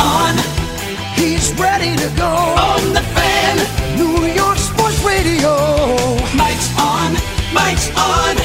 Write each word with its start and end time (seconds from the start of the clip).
On. 0.00 0.34
He's 1.14 1.52
ready 1.60 1.92
to 1.96 2.08
go. 2.16 2.32
On 2.56 2.82
the 2.96 3.04
fan. 3.14 3.56
New 4.00 4.24
York 4.32 4.58
Sports 4.58 4.98
Radio. 5.04 5.52
Mike's 6.34 6.70
on. 6.80 7.12
Mike's 7.52 7.88
on. 7.92 8.36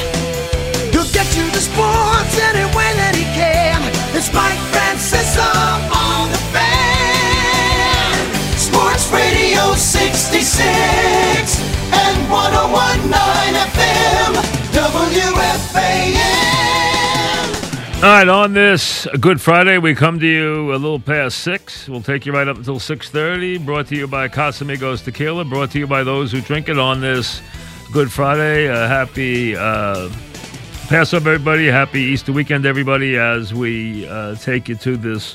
He'll 0.92 1.10
get 1.16 1.28
you 1.36 1.48
the 1.56 1.62
sports 1.64 2.34
any 2.50 2.66
way 2.76 2.90
that 3.00 3.14
he 3.16 3.24
can. 3.32 3.80
It's 4.16 4.32
Mike 4.32 4.60
Francesa 4.72 5.50
on 5.92 6.30
the 6.30 6.42
fan. 6.52 8.16
Sports 8.56 9.08
Radio 9.12 9.74
66 9.74 10.52
and 11.92 12.16
1019 12.30 13.56
FM. 13.72 14.32
WFAN. 14.76 16.35
All 18.06 18.12
right, 18.12 18.28
on 18.28 18.52
this 18.52 19.08
Good 19.18 19.40
Friday, 19.40 19.78
we 19.78 19.92
come 19.92 20.20
to 20.20 20.26
you 20.26 20.72
a 20.72 20.78
little 20.78 21.00
past 21.00 21.38
six. 21.38 21.88
We'll 21.88 22.02
take 22.02 22.24
you 22.24 22.32
right 22.32 22.46
up 22.46 22.56
until 22.56 22.78
six 22.78 23.10
thirty. 23.10 23.58
Brought 23.58 23.88
to 23.88 23.96
you 23.96 24.06
by 24.06 24.28
Casamigos 24.28 25.02
Tequila. 25.02 25.44
Brought 25.44 25.72
to 25.72 25.80
you 25.80 25.88
by 25.88 26.04
those 26.04 26.30
who 26.30 26.40
drink 26.40 26.68
it 26.68 26.78
on 26.78 27.00
this 27.00 27.42
Good 27.92 28.12
Friday. 28.12 28.68
Uh, 28.68 28.86
happy 28.86 29.56
uh, 29.56 30.08
Passover, 30.86 31.32
everybody. 31.32 31.66
Happy 31.66 31.98
Easter 31.98 32.32
weekend, 32.32 32.64
everybody. 32.64 33.16
As 33.16 33.52
we 33.52 34.06
uh, 34.06 34.36
take 34.36 34.68
you 34.68 34.76
to 34.76 34.96
this 34.96 35.34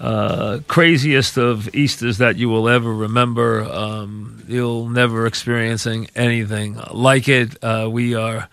uh, 0.00 0.60
craziest 0.68 1.36
of 1.36 1.74
Easters 1.74 2.16
that 2.16 2.36
you 2.36 2.48
will 2.48 2.70
ever 2.70 2.94
remember. 2.94 3.62
Um, 3.64 4.42
you'll 4.48 4.88
never 4.88 5.26
experiencing 5.26 6.08
anything 6.16 6.80
like 6.92 7.28
it. 7.28 7.62
Uh, 7.62 7.90
we 7.92 8.14
are 8.14 8.48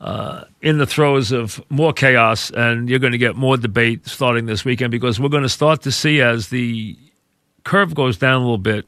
uh, 0.00 0.44
in 0.62 0.78
the 0.78 0.86
throes 0.86 1.32
of 1.32 1.60
more 1.70 1.92
chaos, 1.92 2.50
and 2.50 2.88
you're 2.88 2.98
going 2.98 3.12
to 3.12 3.18
get 3.18 3.36
more 3.36 3.56
debate 3.56 4.06
starting 4.06 4.46
this 4.46 4.64
weekend 4.64 4.90
because 4.90 5.18
we're 5.18 5.28
going 5.28 5.42
to 5.42 5.48
start 5.48 5.82
to 5.82 5.92
see 5.92 6.20
as 6.20 6.48
the 6.48 6.96
curve 7.64 7.94
goes 7.94 8.16
down 8.16 8.36
a 8.36 8.44
little 8.44 8.58
bit 8.58 8.86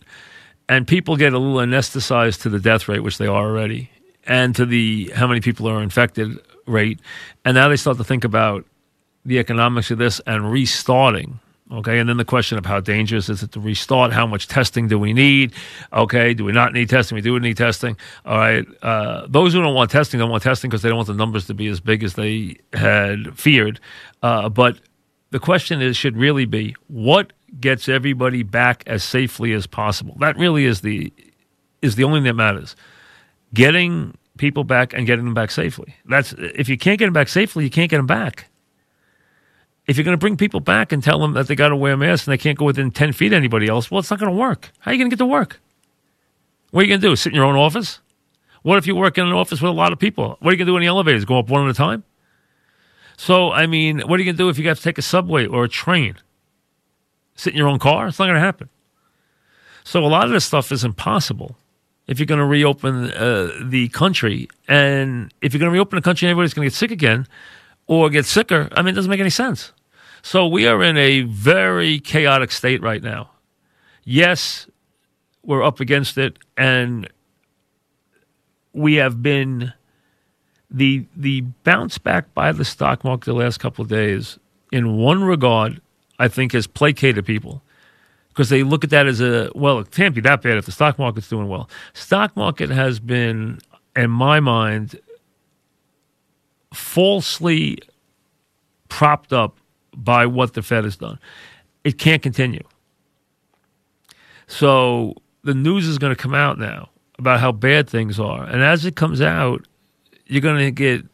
and 0.71 0.87
people 0.87 1.17
get 1.17 1.33
a 1.33 1.39
little 1.39 1.59
anesthetized 1.59 2.43
to 2.43 2.49
the 2.49 2.61
death 2.61 2.89
rate, 2.89 3.01
which 3.01 3.19
they 3.19 3.27
are 3.27 3.45
already, 3.45 3.91
and 4.25 4.55
to 4.55 4.65
the 4.65 5.11
how 5.17 5.27
many 5.27 5.41
people 5.41 5.69
are 5.69 5.83
infected 5.83 6.39
rate. 6.65 7.01
And 7.45 7.57
now 7.57 7.69
they 7.69 7.77
start 7.77 7.97
to 7.97 8.05
think 8.05 8.23
about 8.23 8.65
the 9.25 9.41
economics 9.41 9.91
of 9.91 9.99
this 9.99 10.21
and 10.29 10.51
restarting. 10.51 11.41
Okay, 11.73 12.01
and 12.01 12.09
then 12.09 12.17
the 12.17 12.25
question 12.25 12.59
of 12.59 12.67
how 12.67 12.81
dangerous 12.81 13.29
is 13.29 13.45
it 13.45 13.53
to 13.53 13.61
restart? 13.61 14.13
How 14.13 14.27
much 14.27 14.49
testing 14.49 14.89
do 14.89 14.99
we 14.99 15.13
need? 15.13 15.53
Okay, 15.93 16.35
do 16.35 16.45
we 16.45 16.51
not 16.51 16.73
need 16.73 16.91
testing? 16.91 17.15
We 17.15 17.23
do 17.23 17.39
need 17.39 17.57
testing. 17.57 17.97
All 18.25 18.39
right, 18.39 18.67
uh, 18.83 19.27
those 19.29 19.53
who 19.53 19.63
don't 19.63 19.75
want 19.75 19.91
testing 19.91 20.19
don't 20.19 20.31
want 20.31 20.43
testing 20.43 20.69
because 20.69 20.83
they 20.83 20.89
don't 20.89 20.97
want 20.97 21.07
the 21.07 21.15
numbers 21.15 21.47
to 21.47 21.55
be 21.55 21.69
as 21.69 21.79
big 21.79 22.03
as 22.03 22.15
they 22.15 22.57
had 22.73 23.39
feared. 23.39 23.79
Uh, 24.21 24.49
but 24.49 24.79
the 25.31 25.39
question 25.39 25.81
is, 25.81 25.97
should 25.97 26.17
really 26.17 26.45
be 26.45 26.75
what 26.89 27.33
gets 27.61 27.89
everybody 27.89 28.43
back 28.43 28.83
as 28.87 29.05
safely 29.05 29.53
as 29.53 29.67
possible. 29.67 30.17
That 30.19 30.37
really 30.37 30.65
is 30.65 30.81
the 30.81 31.13
is 31.83 31.95
the 31.95 32.05
only 32.05 32.19
thing 32.19 32.25
that 32.25 32.35
matters. 32.35 32.75
Getting 33.55 34.17
people 34.39 34.65
back 34.65 34.93
and 34.93 35.07
getting 35.07 35.25
them 35.25 35.35
back 35.35 35.53
safely. 35.53 35.95
That's 36.05 36.33
if 36.33 36.69
you 36.69 36.77
can't 36.77 36.99
get 36.99 37.07
them 37.07 37.13
back 37.13 37.29
safely, 37.29 37.63
you 37.63 37.71
can't 37.71 37.91
get 37.91 37.99
them 37.99 38.07
back. 38.07 38.50
If 39.91 39.97
you're 39.97 40.05
going 40.05 40.17
to 40.17 40.19
bring 40.19 40.37
people 40.37 40.61
back 40.61 40.93
and 40.93 41.03
tell 41.03 41.19
them 41.19 41.33
that 41.33 41.49
they 41.49 41.57
got 41.57 41.71
to 41.71 41.77
wear 41.77 41.97
masks 41.97 42.25
and 42.29 42.33
they 42.33 42.39
can't 42.39 42.57
go 42.57 42.65
within 42.65 42.93
10 42.93 43.13
feet 43.13 43.33
of 43.33 43.37
anybody 43.37 43.67
else, 43.67 43.91
well, 43.91 43.99
it's 43.99 44.09
not 44.09 44.21
going 44.21 44.31
to 44.31 44.39
work. 44.39 44.71
How 44.79 44.93
are 44.93 44.95
you 44.95 44.99
going 45.01 45.11
to 45.11 45.17
get 45.17 45.19
to 45.19 45.27
work? 45.27 45.61
What 46.71 46.83
are 46.83 46.85
you 46.85 46.91
going 46.91 47.01
to 47.01 47.09
do? 47.09 47.17
Sit 47.17 47.33
in 47.33 47.35
your 47.35 47.45
own 47.45 47.57
office? 47.57 47.99
What 48.63 48.79
if 48.79 48.87
you 48.87 48.95
work 48.95 49.19
in 49.19 49.27
an 49.27 49.33
office 49.33 49.61
with 49.61 49.69
a 49.69 49.75
lot 49.75 49.93
of 49.93 49.99
people? 49.99 50.37
What 50.39 50.51
are 50.51 50.53
you 50.53 50.59
going 50.59 50.67
to 50.67 50.73
do 50.73 50.77
in 50.77 50.83
the 50.83 50.87
elevators? 50.87 51.25
Go 51.25 51.41
up 51.41 51.49
one 51.49 51.65
at 51.65 51.71
a 51.73 51.75
time? 51.75 52.05
So, 53.17 53.51
I 53.51 53.67
mean, 53.67 53.99
what 54.03 54.21
are 54.21 54.23
you 54.23 54.27
going 54.27 54.37
to 54.37 54.43
do 54.45 54.49
if 54.49 54.59
you 54.59 54.63
got 54.63 54.77
to 54.77 54.83
take 54.83 54.97
a 54.97 55.03
subway 55.03 55.45
or 55.45 55.65
a 55.65 55.69
train? 55.69 56.19
Sit 57.35 57.55
in 57.55 57.59
your 57.59 57.67
own 57.67 57.81
car? 57.81 58.07
It's 58.07 58.19
not 58.21 58.27
going 58.27 58.37
to 58.37 58.41
happen. 58.41 58.69
So, 59.83 60.05
a 60.05 60.07
lot 60.07 60.27
of 60.27 60.31
this 60.31 60.45
stuff 60.45 60.71
is 60.71 60.85
impossible 60.85 61.57
if 62.07 62.21
you're 62.21 62.27
going 62.27 62.39
to 62.39 62.47
reopen 62.47 63.11
uh, 63.11 63.51
the 63.61 63.89
country. 63.89 64.49
And 64.69 65.35
if 65.43 65.53
you're 65.53 65.59
going 65.59 65.71
to 65.71 65.75
reopen 65.75 65.97
the 65.97 66.03
country 66.03 66.29
and 66.29 66.31
everybody's 66.31 66.55
going 66.55 66.67
to 66.67 66.71
get 66.71 66.77
sick 66.77 66.93
again 66.93 67.27
or 67.89 68.09
get 68.09 68.25
sicker, 68.25 68.69
I 68.77 68.83
mean, 68.83 68.93
it 68.93 68.95
doesn't 68.95 69.11
make 69.11 69.19
any 69.19 69.31
sense. 69.31 69.73
So 70.23 70.47
we 70.47 70.67
are 70.67 70.83
in 70.83 70.97
a 70.97 71.23
very 71.23 71.99
chaotic 72.01 72.51
state 72.51 72.83
right 72.83 73.03
now. 73.03 73.31
Yes, 74.05 74.67
we're 75.45 75.63
up 75.63 75.81
against 75.81 76.19
it, 76.19 76.39
and 76.57 77.09
we 78.73 78.95
have 78.95 79.23
been 79.23 79.73
the 80.71 81.07
the 81.17 81.43
bounce 81.65 81.99
back 81.99 82.33
by 82.35 82.53
the 82.53 82.65
stock 82.65 83.05
market 83.05 83.27
the 83.27 83.35
last 83.35 83.59
couple 83.59 83.83
of 83.83 83.89
days. 83.89 84.39
In 84.73 84.99
one 84.99 85.25
regard, 85.25 85.81
I 86.19 86.29
think 86.29 86.53
has 86.53 86.67
placated 86.67 87.25
people 87.27 87.63
because 88.29 88.49
they 88.49 88.63
look 88.63 88.85
at 88.85 88.91
that 88.91 89.07
as 89.07 89.21
a 89.21 89.51
well, 89.55 89.79
it 89.81 89.91
can't 89.91 90.15
be 90.15 90.21
that 90.23 90.43
bad 90.43 90.57
if 90.57 90.67
the 90.67 90.73
stock 90.73 90.99
market's 90.99 91.29
doing 91.29 91.49
well. 91.49 91.69
Stock 91.93 92.37
market 92.37 92.71
has 92.71 93.01
been, 93.01 93.59
in 93.97 94.11
my 94.11 94.41
mind, 94.41 94.99
falsely 96.73 97.79
propped 98.89 99.33
up 99.33 99.60
by 100.03 100.27
what 100.27 100.55
the 100.55 100.63
Fed 100.63 100.85
has 100.85 100.97
done. 100.97 101.19
It 101.85 101.99
can't 101.99 102.23
continue. 102.23 102.63
So 104.47 105.15
the 105.45 105.55
news 105.55 105.87
is 105.87 105.99
going 105.99 106.15
to 106.15 106.21
come 106.21 106.35
out 106.35 106.59
now 106.59 106.91
about 107.19 107.41
how 107.41 107.53
bad 107.53 107.89
things 107.89 108.19
are. 108.19 108.45
And 108.45 108.63
as 108.63 108.85
it 108.85 108.97
comes 108.97 109.21
out, 109.21 109.67
you're 110.27 110.41
going 110.41 110.59
to 110.59 110.71
get 110.71 111.05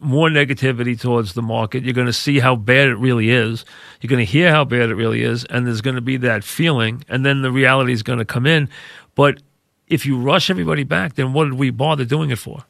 more 0.00 0.28
negativity 0.28 1.00
towards 1.00 1.32
the 1.34 1.42
market. 1.42 1.82
You're 1.82 1.94
going 1.94 2.06
to 2.06 2.12
see 2.12 2.38
how 2.38 2.56
bad 2.56 2.88
it 2.88 2.96
really 2.96 3.30
is. 3.30 3.64
You're 4.00 4.10
going 4.10 4.24
to 4.24 4.30
hear 4.30 4.50
how 4.50 4.64
bad 4.64 4.90
it 4.90 4.94
really 4.94 5.22
is. 5.22 5.44
And 5.46 5.66
there's 5.66 5.80
going 5.80 5.96
to 5.96 6.02
be 6.02 6.16
that 6.18 6.44
feeling. 6.44 7.04
And 7.08 7.24
then 7.24 7.42
the 7.42 7.50
reality 7.50 7.92
is 7.92 8.02
going 8.02 8.18
to 8.18 8.24
come 8.24 8.46
in. 8.46 8.68
But 9.14 9.42
if 9.88 10.04
you 10.04 10.18
rush 10.18 10.50
everybody 10.50 10.84
back, 10.84 11.14
then 11.14 11.32
what 11.32 11.44
did 11.44 11.54
we 11.54 11.70
bother 11.70 12.04
doing 12.04 12.30
it 12.30 12.38
for? 12.38 12.64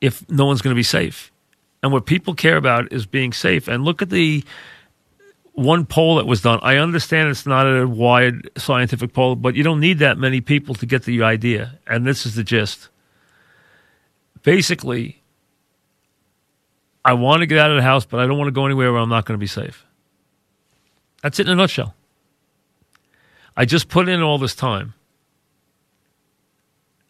If 0.00 0.28
no 0.28 0.46
one's 0.46 0.62
going 0.62 0.74
to 0.74 0.78
be 0.78 0.82
safe. 0.82 1.32
And 1.82 1.92
what 1.92 2.06
people 2.06 2.34
care 2.34 2.56
about 2.56 2.92
is 2.92 3.06
being 3.06 3.32
safe. 3.32 3.68
And 3.68 3.84
look 3.84 4.02
at 4.02 4.10
the 4.10 4.44
one 5.52 5.86
poll 5.86 6.16
that 6.16 6.26
was 6.26 6.40
done. 6.40 6.60
I 6.62 6.76
understand 6.76 7.28
it's 7.30 7.46
not 7.46 7.66
a 7.66 7.86
wide 7.86 8.48
scientific 8.56 9.12
poll, 9.12 9.36
but 9.36 9.54
you 9.54 9.62
don't 9.62 9.80
need 9.80 9.98
that 9.98 10.18
many 10.18 10.40
people 10.40 10.74
to 10.76 10.86
get 10.86 11.02
the 11.02 11.22
idea. 11.22 11.78
And 11.86 12.06
this 12.06 12.26
is 12.26 12.34
the 12.34 12.44
gist. 12.44 12.88
Basically, 14.42 15.20
I 17.04 17.14
want 17.14 17.40
to 17.40 17.46
get 17.46 17.58
out 17.58 17.70
of 17.70 17.76
the 17.76 17.82
house, 17.82 18.04
but 18.04 18.20
I 18.20 18.26
don't 18.26 18.38
want 18.38 18.48
to 18.48 18.52
go 18.52 18.66
anywhere 18.66 18.92
where 18.92 19.00
I'm 19.00 19.08
not 19.08 19.24
going 19.24 19.36
to 19.36 19.40
be 19.40 19.46
safe. 19.48 19.84
That's 21.22 21.40
it 21.40 21.46
in 21.46 21.52
a 21.52 21.56
nutshell. 21.56 21.94
I 23.56 23.64
just 23.64 23.88
put 23.88 24.08
in 24.08 24.22
all 24.22 24.38
this 24.38 24.54
time. 24.54 24.94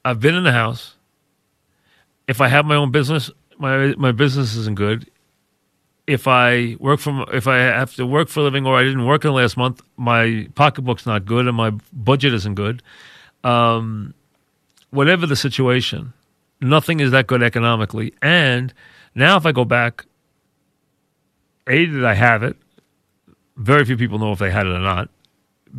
I've 0.05 0.20
been 0.20 0.35
in 0.35 0.44
the 0.44 0.53
house. 0.53 0.94
If 2.26 2.41
I 2.41 2.49
have 2.49 2.65
my 2.65 2.76
own 2.76 2.91
business, 2.91 3.31
my 3.58 3.94
my 3.96 4.12
business 4.12 4.56
isn't 4.56 4.76
good. 4.76 5.10
If 6.06 6.26
I 6.26 6.76
work 6.81 7.00
from 7.00 7.26
if 7.32 7.46
I 7.46 7.58
have 7.58 7.94
to 7.96 8.06
work 8.06 8.28
for 8.28 8.40
a 8.40 8.43
living 8.44 8.66
or 8.66 8.76
I 8.76 8.82
didn't 8.82 9.06
work 9.06 9.25
in 9.25 9.31
the 9.31 9.37
last 9.37 9.56
month, 9.56 9.82
my 9.96 10.49
pocketbook's 10.55 11.06
not 11.06 11.26
good 11.26 11.46
and 11.46 11.56
my 11.56 11.70
budget 11.93 12.32
isn't 12.34 12.55
good. 12.55 12.82
Um, 13.44 14.14
whatever 14.90 15.26
the 15.26 15.37
situation, 15.37 16.14
Nothing 16.60 17.00
is 17.00 17.12
that 17.12 17.26
good 17.26 17.43
economically. 17.43 18.14
And 18.20 18.72
now, 19.14 19.37
if 19.37 19.46
I 19.46 19.52
go 19.52 19.64
back, 19.64 20.06
A, 21.69 21.87
did 21.87 22.05
I 22.05 22.14
have 22.14 22.43
it? 22.43 22.56
Very 23.56 23.84
few 23.84 23.96
people 23.96 24.19
know 24.19 24.32
if 24.32 24.38
they 24.38 24.50
had 24.50 24.66
it 24.66 24.70
or 24.70 24.81
not. 24.81 25.08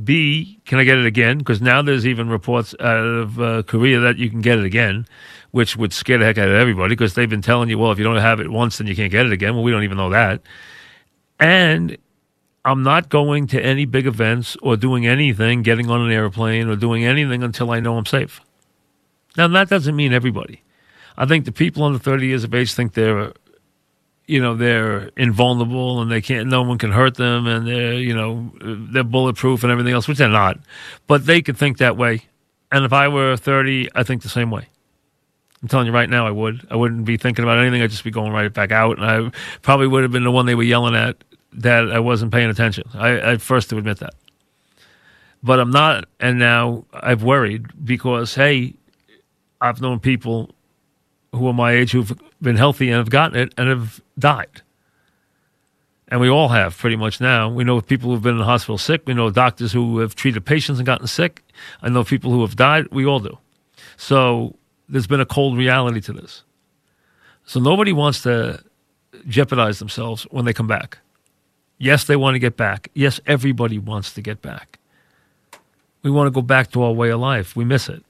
B, 0.03 0.59
can 0.65 0.79
I 0.79 0.83
get 0.83 0.97
it 0.97 1.05
again? 1.05 1.39
Because 1.39 1.61
now 1.61 1.81
there's 1.81 2.05
even 2.07 2.29
reports 2.29 2.75
out 2.79 2.97
of 2.97 3.39
uh, 3.41 3.63
Korea 3.63 3.99
that 3.99 4.17
you 4.17 4.29
can 4.29 4.41
get 4.41 4.59
it 4.59 4.65
again, 4.65 5.05
which 5.51 5.75
would 5.77 5.93
scare 5.93 6.17
the 6.17 6.25
heck 6.25 6.37
out 6.37 6.49
of 6.49 6.55
everybody 6.55 6.95
because 6.95 7.13
they've 7.13 7.29
been 7.29 7.41
telling 7.41 7.69
you, 7.69 7.77
well, 7.77 7.91
if 7.91 7.97
you 7.97 8.03
don't 8.03 8.17
have 8.17 8.39
it 8.39 8.51
once, 8.51 8.77
then 8.77 8.87
you 8.87 8.95
can't 8.95 9.11
get 9.11 9.25
it 9.25 9.31
again. 9.31 9.55
Well, 9.55 9.63
we 9.63 9.71
don't 9.71 9.83
even 9.83 9.97
know 9.97 10.09
that. 10.09 10.41
And 11.39 11.97
I'm 12.65 12.83
not 12.83 13.09
going 13.09 13.47
to 13.47 13.61
any 13.61 13.85
big 13.85 14.05
events 14.05 14.57
or 14.61 14.75
doing 14.77 15.07
anything, 15.07 15.63
getting 15.63 15.89
on 15.89 16.01
an 16.01 16.11
airplane 16.11 16.67
or 16.67 16.75
doing 16.75 17.05
anything 17.05 17.41
until 17.41 17.71
I 17.71 17.79
know 17.79 17.97
I'm 17.97 18.05
safe. 18.05 18.41
Now, 19.37 19.47
that 19.47 19.69
doesn't 19.69 19.95
mean 19.95 20.13
everybody. 20.13 20.63
I 21.17 21.25
think 21.25 21.45
the 21.45 21.51
people 21.51 21.83
under 21.83 21.99
30 21.99 22.27
years 22.27 22.43
of 22.43 22.53
age 22.53 22.73
think 22.73 22.93
they're, 22.93 23.33
you 24.25 24.41
know, 24.41 24.55
they're 24.55 25.09
invulnerable 25.17 26.01
and 26.01 26.11
they 26.11 26.21
can't, 26.21 26.47
no 26.47 26.61
one 26.61 26.77
can 26.77 26.91
hurt 26.91 27.15
them 27.15 27.47
and 27.47 27.67
they're, 27.67 27.93
you 27.93 28.13
know, 28.13 28.51
they're 28.61 29.03
bulletproof 29.03 29.63
and 29.63 29.71
everything 29.71 29.93
else, 29.93 30.07
which 30.07 30.17
they're 30.17 30.29
not. 30.29 30.59
But 31.07 31.25
they 31.25 31.41
could 31.41 31.57
think 31.57 31.77
that 31.77 31.97
way. 31.97 32.23
And 32.71 32.85
if 32.85 32.93
I 32.93 33.07
were 33.07 33.35
30, 33.35 33.89
I 33.95 34.03
think 34.03 34.21
the 34.21 34.29
same 34.29 34.51
way. 34.51 34.67
I'm 35.61 35.67
telling 35.67 35.87
you 35.87 35.93
right 35.93 36.09
now, 36.09 36.25
I 36.25 36.31
would. 36.31 36.65
I 36.71 36.75
wouldn't 36.75 37.05
be 37.05 37.17
thinking 37.17 37.43
about 37.43 37.59
anything. 37.59 37.81
I'd 37.81 37.89
just 37.89 38.03
be 38.03 38.11
going 38.11 38.31
right 38.31 38.51
back 38.51 38.71
out. 38.71 38.97
And 38.97 39.05
I 39.05 39.31
probably 39.61 39.87
would 39.87 40.03
have 40.03 40.11
been 40.11 40.23
the 40.23 40.31
one 40.31 40.45
they 40.45 40.55
were 40.55 40.63
yelling 40.63 40.95
at 40.95 41.17
that 41.53 41.91
I 41.91 41.99
wasn't 41.99 42.31
paying 42.31 42.49
attention. 42.49 42.87
I, 42.93 43.31
I 43.31 43.37
first 43.37 43.69
to 43.71 43.77
admit 43.77 43.99
that. 43.99 44.13
But 45.43 45.59
I'm 45.59 45.71
not. 45.71 46.05
And 46.19 46.39
now 46.39 46.85
I've 46.93 47.23
worried 47.23 47.85
because, 47.85 48.35
hey, 48.35 48.75
I've 49.59 49.81
known 49.81 49.99
people 49.99 50.51
who 51.33 51.47
are 51.47 51.53
my 51.53 51.73
age 51.73 51.91
who've 51.91 52.17
been 52.41 52.55
healthy 52.55 52.89
and 52.89 52.97
have 52.97 53.09
gotten 53.09 53.37
it 53.37 53.53
and 53.57 53.69
have 53.69 54.01
died. 54.17 54.61
And 56.07 56.19
we 56.19 56.29
all 56.29 56.47
have 56.47 56.77
pretty 56.77 56.95
much 56.95 57.21
now. 57.21 57.49
We 57.49 57.63
know 57.63 57.81
people 57.81 58.09
who've 58.09 58.21
been 58.21 58.33
in 58.33 58.39
the 58.39 58.45
hospital 58.45 58.77
sick. 58.77 59.03
We 59.05 59.13
know 59.13 59.29
doctors 59.29 59.71
who 59.71 59.99
have 59.99 60.15
treated 60.15 60.43
patients 60.45 60.79
and 60.79 60.85
gotten 60.85 61.05
sick. 61.05 61.43
I 61.81 61.89
know 61.89 62.03
people 62.03 62.31
who 62.31 62.41
have 62.41 62.55
died. 62.55 62.87
We 62.91 63.05
all 63.05 63.19
do. 63.19 63.37
So 63.95 64.55
there's 64.89 65.07
been 65.07 65.21
a 65.21 65.25
cold 65.25 65.57
reality 65.57 66.01
to 66.01 66.13
this. 66.13 66.43
So 67.45 67.59
nobody 67.59 67.93
wants 67.93 68.23
to 68.23 68.63
jeopardize 69.27 69.79
themselves 69.79 70.23
when 70.31 70.45
they 70.45 70.53
come 70.53 70.67
back. 70.67 70.97
Yes, 71.77 72.03
they 72.03 72.15
want 72.15 72.35
to 72.35 72.39
get 72.39 72.57
back. 72.57 72.89
Yes, 72.93 73.19
everybody 73.25 73.79
wants 73.79 74.13
to 74.13 74.21
get 74.21 74.41
back. 74.41 74.79
We 76.03 76.11
want 76.11 76.27
to 76.27 76.31
go 76.31 76.41
back 76.41 76.71
to 76.71 76.83
our 76.83 76.91
way 76.91 77.09
of 77.09 77.19
life. 77.19 77.55
We 77.55 77.65
miss 77.65 77.89
it. 77.89 78.03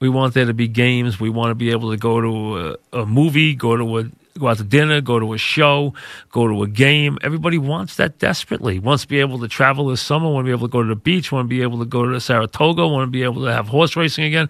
We 0.00 0.08
want 0.08 0.34
there 0.34 0.46
to 0.46 0.54
be 0.54 0.68
games. 0.68 1.20
We 1.20 1.30
want 1.30 1.50
to 1.50 1.54
be 1.54 1.70
able 1.70 1.90
to 1.90 1.96
go 1.96 2.20
to 2.20 2.76
a, 2.92 3.00
a 3.02 3.06
movie, 3.06 3.54
go 3.54 3.76
to 3.76 3.98
a 3.98 4.10
go 4.38 4.48
out 4.48 4.58
to 4.58 4.64
dinner, 4.64 5.00
go 5.00 5.18
to 5.18 5.32
a 5.32 5.38
show, 5.38 5.94
go 6.30 6.46
to 6.46 6.62
a 6.62 6.68
game. 6.68 7.18
Everybody 7.22 7.58
wants 7.58 7.96
that 7.96 8.18
desperately. 8.18 8.78
Wants 8.78 9.02
to 9.02 9.08
be 9.08 9.20
able 9.20 9.38
to 9.40 9.48
travel 9.48 9.86
this 9.86 10.00
summer, 10.00 10.30
want 10.30 10.44
to 10.44 10.48
be 10.48 10.52
able 10.52 10.68
to 10.68 10.72
go 10.72 10.82
to 10.82 10.88
the 10.88 10.96
beach, 10.96 11.32
want 11.32 11.46
to 11.46 11.48
be 11.48 11.62
able 11.62 11.78
to 11.78 11.84
go 11.84 12.06
to 12.06 12.20
Saratoga, 12.20 12.86
want 12.86 13.06
to 13.06 13.10
be 13.10 13.22
able 13.22 13.44
to 13.44 13.52
have 13.52 13.68
horse 13.68 13.96
racing 13.96 14.24
again. 14.24 14.48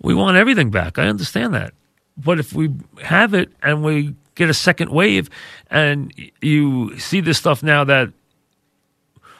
We 0.00 0.14
want 0.14 0.36
everything 0.36 0.70
back. 0.70 0.98
I 0.98 1.08
understand 1.08 1.54
that. 1.54 1.72
But 2.16 2.38
if 2.38 2.52
we 2.52 2.70
have 3.02 3.34
it 3.34 3.50
and 3.62 3.82
we 3.82 4.14
get 4.34 4.50
a 4.50 4.54
second 4.54 4.90
wave 4.90 5.30
and 5.70 6.12
you 6.40 6.98
see 6.98 7.20
this 7.20 7.38
stuff 7.38 7.62
now 7.62 7.84
that 7.84 8.12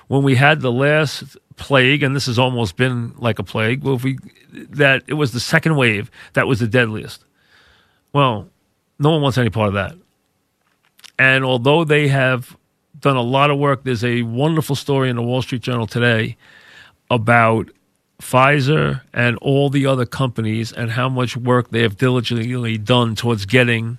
when 0.08 0.22
we 0.22 0.34
had 0.34 0.60
the 0.60 0.72
last 0.72 1.36
plague, 1.56 2.02
and 2.02 2.16
this 2.16 2.26
has 2.26 2.38
almost 2.38 2.76
been 2.76 3.14
like 3.18 3.38
a 3.38 3.44
plague, 3.44 3.84
well, 3.84 3.94
if 3.94 4.02
we 4.02 4.18
that 4.52 5.02
it 5.06 5.14
was 5.14 5.32
the 5.32 5.40
second 5.40 5.76
wave 5.76 6.10
that 6.32 6.46
was 6.46 6.58
the 6.58 6.66
deadliest. 6.66 7.24
Well, 8.12 8.48
no 9.00 9.10
one 9.10 9.22
wants 9.22 9.38
any 9.38 9.50
part 9.50 9.68
of 9.68 9.74
that. 9.74 9.96
And 11.18 11.44
although 11.44 11.84
they 11.84 12.08
have 12.08 12.56
done 13.00 13.16
a 13.16 13.22
lot 13.22 13.50
of 13.50 13.58
work, 13.58 13.82
there's 13.82 14.04
a 14.04 14.22
wonderful 14.22 14.76
story 14.76 15.08
in 15.10 15.16
the 15.16 15.22
Wall 15.22 15.42
Street 15.42 15.62
Journal 15.62 15.86
today 15.86 16.36
about 17.10 17.70
Pfizer 18.20 19.00
and 19.14 19.38
all 19.38 19.70
the 19.70 19.86
other 19.86 20.04
companies 20.04 20.70
and 20.70 20.90
how 20.90 21.08
much 21.08 21.36
work 21.36 21.70
they 21.70 21.82
have 21.82 21.96
diligently 21.96 22.76
done 22.76 23.14
towards 23.16 23.46
getting 23.46 23.98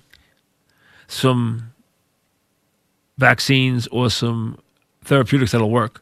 some 1.08 1.72
vaccines 3.18 3.88
or 3.88 4.08
some 4.08 4.58
therapeutics 5.04 5.52
that'll 5.52 5.70
work 5.70 6.01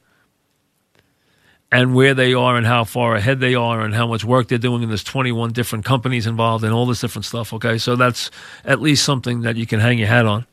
and 1.73 1.95
where 1.95 2.15
they 2.15 2.35
are 2.35 2.57
and 2.57 2.67
how 2.67 2.85
far 2.85 3.15
ahead 3.15 3.41
they 3.41 3.55
are 3.55 3.81
and 3.81 3.95
how 3.95 4.07
much 4.07 4.25
work 4.25 4.49
they're 4.49 4.59
doing. 4.59 4.83
And 4.83 4.91
there's 4.91 5.05
21 5.05 5.53
different 5.53 5.85
companies 5.85 6.27
involved 6.27 6.65
and 6.65 6.73
all 6.73 6.87
this 6.87 7.01
different 7.01 7.25
stuff. 7.25 7.53
Okay. 7.53 7.79
So 7.79 7.97
that's 7.97 8.31
at 8.65 8.81
least 8.81 9.05
something 9.05 9.43
that 9.43 9.57
you 9.57 9.67
can 9.67 9.81
hang 9.81 9.99
your 9.99 10.09
hat 10.09 10.27
on. 10.27 10.47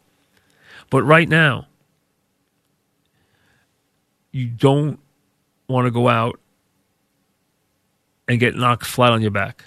But 0.90 1.04
right 1.04 1.28
now, 1.28 1.68
you 4.32 4.48
don't 4.48 5.00
want 5.68 5.86
to 5.86 5.92
go 5.92 6.08
out 6.08 6.40
and 8.28 8.40
get 8.40 8.56
knocked 8.56 8.86
flat 8.86 9.12
on 9.12 9.22
your 9.22 9.32
back 9.32 9.66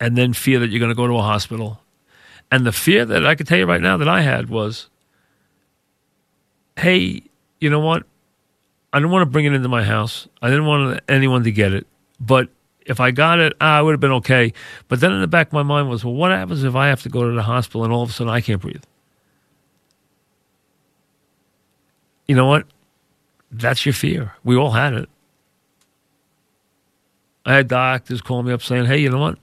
and 0.00 0.16
then 0.16 0.32
fear 0.32 0.58
that 0.60 0.68
you're 0.68 0.80
going 0.80 0.90
to 0.90 0.96
go 0.96 1.06
to 1.06 1.14
a 1.14 1.22
hospital. 1.22 1.80
And 2.50 2.64
the 2.64 2.72
fear 2.72 3.04
that 3.04 3.26
I 3.26 3.34
can 3.34 3.44
tell 3.44 3.58
you 3.58 3.66
right 3.66 3.80
now 3.80 3.98
that 3.98 4.08
I 4.08 4.22
had 4.22 4.48
was 4.48 4.88
hey, 6.78 7.22
you 7.60 7.68
know 7.68 7.80
what? 7.80 8.04
I 8.92 8.98
didn't 8.98 9.10
want 9.10 9.22
to 9.22 9.30
bring 9.30 9.44
it 9.44 9.52
into 9.52 9.68
my 9.68 9.84
house. 9.84 10.28
I 10.40 10.48
didn't 10.48 10.66
want 10.66 11.00
anyone 11.08 11.44
to 11.44 11.52
get 11.52 11.72
it. 11.72 11.86
But 12.20 12.48
if 12.86 13.00
I 13.00 13.10
got 13.10 13.38
it, 13.38 13.52
ah, 13.60 13.78
I 13.78 13.82
would 13.82 13.92
have 13.92 14.00
been 14.00 14.12
okay. 14.12 14.52
But 14.88 15.00
then 15.00 15.12
in 15.12 15.20
the 15.20 15.26
back 15.26 15.48
of 15.48 15.52
my 15.52 15.62
mind 15.62 15.90
was, 15.90 16.04
well, 16.04 16.14
what 16.14 16.30
happens 16.30 16.64
if 16.64 16.74
I 16.74 16.88
have 16.88 17.02
to 17.02 17.08
go 17.08 17.28
to 17.28 17.34
the 17.34 17.42
hospital 17.42 17.84
and 17.84 17.92
all 17.92 18.02
of 18.02 18.10
a 18.10 18.12
sudden 18.12 18.32
I 18.32 18.40
can't 18.40 18.60
breathe? 18.60 18.82
You 22.26 22.34
know 22.34 22.46
what? 22.46 22.66
That's 23.50 23.84
your 23.84 23.92
fear. 23.92 24.32
We 24.44 24.56
all 24.56 24.70
had 24.70 24.94
it. 24.94 25.08
I 27.44 27.54
had 27.54 27.68
doctors 27.68 28.20
call 28.20 28.42
me 28.42 28.52
up 28.52 28.62
saying, 28.62 28.86
hey, 28.86 28.98
you 28.98 29.10
know 29.10 29.18
what? 29.18 29.38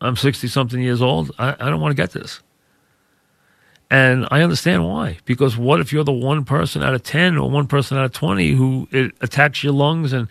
I'm 0.00 0.16
60 0.16 0.48
something 0.48 0.80
years 0.80 1.02
old. 1.02 1.32
I, 1.38 1.54
I 1.58 1.70
don't 1.70 1.80
want 1.80 1.92
to 1.92 2.02
get 2.02 2.12
this. 2.12 2.40
And 3.90 4.28
I 4.30 4.42
understand 4.42 4.86
why. 4.86 5.18
Because 5.24 5.56
what 5.56 5.80
if 5.80 5.92
you're 5.92 6.04
the 6.04 6.12
one 6.12 6.44
person 6.44 6.82
out 6.82 6.92
of 6.92 7.02
10 7.04 7.38
or 7.38 7.48
one 7.48 7.66
person 7.66 7.96
out 7.96 8.04
of 8.04 8.12
20 8.12 8.52
who 8.52 8.86
it 8.90 9.12
attacks 9.22 9.64
your 9.64 9.72
lungs 9.72 10.12
and 10.12 10.28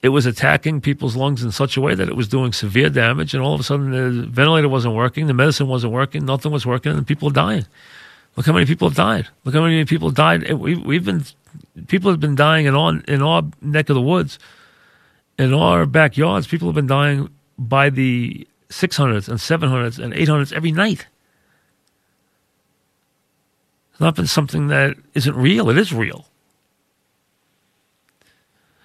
it 0.00 0.10
was 0.10 0.26
attacking 0.26 0.80
people's 0.80 1.16
lungs 1.16 1.42
in 1.42 1.50
such 1.50 1.76
a 1.76 1.80
way 1.80 1.94
that 1.96 2.08
it 2.08 2.14
was 2.16 2.28
doing 2.28 2.52
severe 2.52 2.88
damage 2.88 3.34
and 3.34 3.42
all 3.42 3.54
of 3.54 3.60
a 3.60 3.64
sudden 3.64 3.90
the 3.90 4.26
ventilator 4.26 4.68
wasn't 4.68 4.94
working, 4.94 5.26
the 5.26 5.34
medicine 5.34 5.66
wasn't 5.66 5.92
working, 5.92 6.24
nothing 6.24 6.52
was 6.52 6.64
working, 6.64 6.92
and 6.92 7.06
people 7.06 7.28
are 7.28 7.32
dying. 7.32 7.66
Look 8.36 8.46
how 8.46 8.52
many 8.52 8.66
people 8.66 8.88
have 8.88 8.96
died. 8.96 9.26
Look 9.44 9.54
how 9.54 9.62
many 9.62 9.84
people 9.84 10.08
have 10.08 10.16
died. 10.16 10.52
We've, 10.52 10.80
we've 10.84 11.04
been, 11.04 11.24
people 11.88 12.12
have 12.12 12.20
been 12.20 12.36
dying 12.36 12.66
in 12.66 12.76
our, 12.76 12.96
in 13.08 13.22
our 13.22 13.42
neck 13.60 13.88
of 13.88 13.94
the 13.94 14.00
woods, 14.00 14.38
in 15.36 15.52
our 15.52 15.84
backyards. 15.84 16.46
People 16.46 16.68
have 16.68 16.76
been 16.76 16.86
dying 16.86 17.28
by 17.58 17.90
the 17.90 18.46
600s 18.68 19.28
and 19.28 19.38
700s 19.38 19.98
and 19.98 20.12
800s 20.14 20.52
every 20.52 20.70
night 20.70 21.06
not 24.00 24.16
been 24.16 24.26
something 24.26 24.68
that 24.68 24.96
isn't 25.14 25.36
real. 25.36 25.70
It 25.70 25.78
is 25.78 25.92
real. 25.92 26.26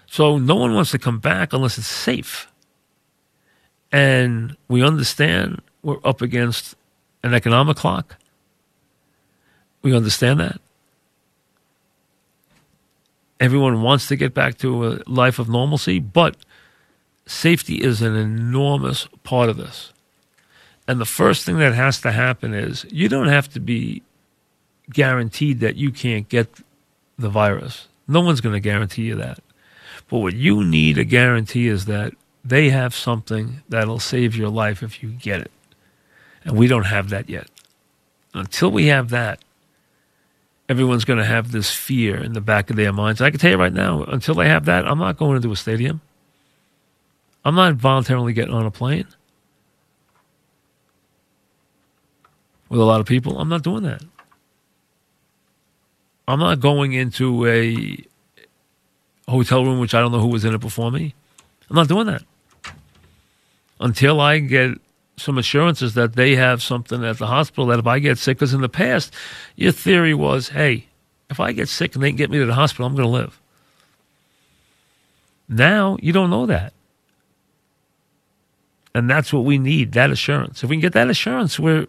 So 0.08 0.38
no 0.38 0.56
one 0.56 0.74
wants 0.74 0.92
to 0.92 1.00
come 1.00 1.20
back 1.20 1.54
unless 1.54 1.78
it's 1.78 1.88
safe. 1.88 2.52
And 3.92 4.56
we 4.68 4.84
understand 4.84 5.62
we're 5.82 5.98
up 6.04 6.22
against 6.22 6.76
an 7.24 7.34
economic 7.34 7.78
clock. 7.78 8.16
We 9.82 9.96
understand 9.96 10.40
that. 10.40 10.60
Everyone 13.40 13.82
wants 13.82 14.08
to 14.08 14.16
get 14.16 14.34
back 14.34 14.58
to 14.60 14.88
a 14.88 15.00
life 15.06 15.38
of 15.38 15.50
normalcy, 15.50 16.00
but 16.00 16.38
safety 17.28 17.76
is 17.76 18.02
an 18.02 18.16
enormous 18.16 19.08
part 19.24 19.50
of 19.50 19.58
this. 19.58 19.92
And 20.88 21.02
the 21.02 21.06
first 21.06 21.46
thing 21.46 21.58
that 21.60 21.74
has 21.74 22.00
to 22.02 22.12
happen 22.12 22.54
is 22.54 22.86
you 22.92 23.10
don't 23.10 23.28
have 23.28 23.50
to 23.50 23.60
be 23.60 24.02
guaranteed 24.90 25.60
that 25.60 25.76
you 25.76 25.92
can't 25.92 26.28
get 26.30 26.48
the 27.18 27.30
virus. 27.30 27.88
No 28.08 28.22
one's 28.22 28.42
going 28.42 28.54
to 28.54 28.60
guarantee 28.60 29.04
you 29.04 29.16
that. 29.16 29.40
But 30.10 30.20
what 30.20 30.36
you 30.36 30.64
need 30.64 30.98
a 30.98 31.04
guarantee 31.04 31.68
is 31.68 31.86
that 31.86 32.14
they 32.44 32.70
have 32.70 32.94
something 32.94 33.64
that'll 33.68 34.00
save 34.00 34.36
your 34.36 34.50
life 34.50 34.84
if 34.84 35.02
you 35.02 35.10
get 35.10 35.42
it. 35.42 35.52
And 36.44 36.56
we 36.56 36.68
don't 36.68 36.86
have 36.86 37.10
that 37.10 37.30
yet. 37.30 37.50
Until 38.34 38.70
we 38.70 38.88
have 38.88 39.10
that, 39.10 39.40
everyone's 40.70 41.06
going 41.06 41.20
to 41.20 41.26
have 41.26 41.52
this 41.52 41.74
fear 41.74 42.22
in 42.22 42.34
the 42.34 42.42
back 42.42 42.70
of 42.70 42.76
their 42.76 42.94
minds. 42.94 43.22
I 43.22 43.32
can 43.32 43.40
tell 43.40 43.52
you 43.52 43.58
right 43.58 43.74
now, 43.74 44.04
until 44.04 44.36
they 44.36 44.48
have 44.48 44.66
that, 44.66 44.88
I'm 44.88 45.00
not 45.00 45.18
going 45.18 45.38
into 45.38 45.52
a 45.52 45.56
stadium. 45.56 46.02
I'm 47.44 47.56
not 47.56 47.76
voluntarily 47.76 48.34
getting 48.34 48.54
on 48.54 48.66
a 48.66 48.72
plane 48.72 49.08
with 52.70 52.80
a 52.80 52.84
lot 52.84 53.00
of 53.00 53.06
people. 53.06 53.40
I'm 53.40 53.50
not 53.50 53.64
doing 53.64 53.84
that. 53.84 54.04
I'm 56.28 56.40
not 56.40 56.60
going 56.60 56.94
into 56.94 57.46
a 57.46 57.98
hotel 59.30 59.66
room 59.66 59.80
which 59.80 59.94
I 59.94 60.02
don't 60.02 60.12
know 60.12 60.20
who 60.20 60.28
was 60.28 60.46
in 60.46 60.54
it 60.56 60.62
before 60.62 60.92
me. 60.92 61.14
I'm 61.70 61.76
not 61.76 61.88
doing 61.88 62.08
that. 62.08 62.24
until 63.80 64.22
I 64.22 64.40
get 64.40 64.80
some 65.18 65.38
assurances 65.38 65.94
that 65.96 66.16
they 66.16 66.36
have 66.36 66.62
something 66.62 67.04
at 67.04 67.18
the 67.18 67.28
hospital 67.28 67.68
that 67.68 67.80
if 67.80 67.88
I 67.88 68.00
get 68.00 68.18
sick, 68.18 68.38
because 68.38 68.54
in 68.54 68.62
the 68.62 68.70
past, 68.70 69.14
your 69.56 69.72
theory 69.72 70.14
was, 70.14 70.50
hey, 70.50 70.88
if 71.30 71.40
I 71.40 71.52
get 71.52 71.70
sick 71.70 71.96
and 71.96 72.04
they 72.04 72.12
get 72.12 72.30
me 72.30 72.40
to 72.40 72.46
the 72.46 72.54
hospital, 72.54 72.86
I'm 72.86 72.96
going 72.96 73.06
to 73.08 73.12
live. 73.12 73.40
Now 75.48 75.98
you 76.02 76.12
don't 76.12 76.30
know 76.30 76.46
that. 76.48 76.74
And 78.94 79.10
that's 79.10 79.34
what 79.34 79.46
we 79.46 79.58
need, 79.58 79.94
that 79.94 80.12
assurance. 80.12 80.64
If 80.64 80.70
we 80.70 80.78
can 80.78 80.82
get 80.82 80.94
that 80.94 81.10
assurance, 81.10 81.60
we're 81.60 81.88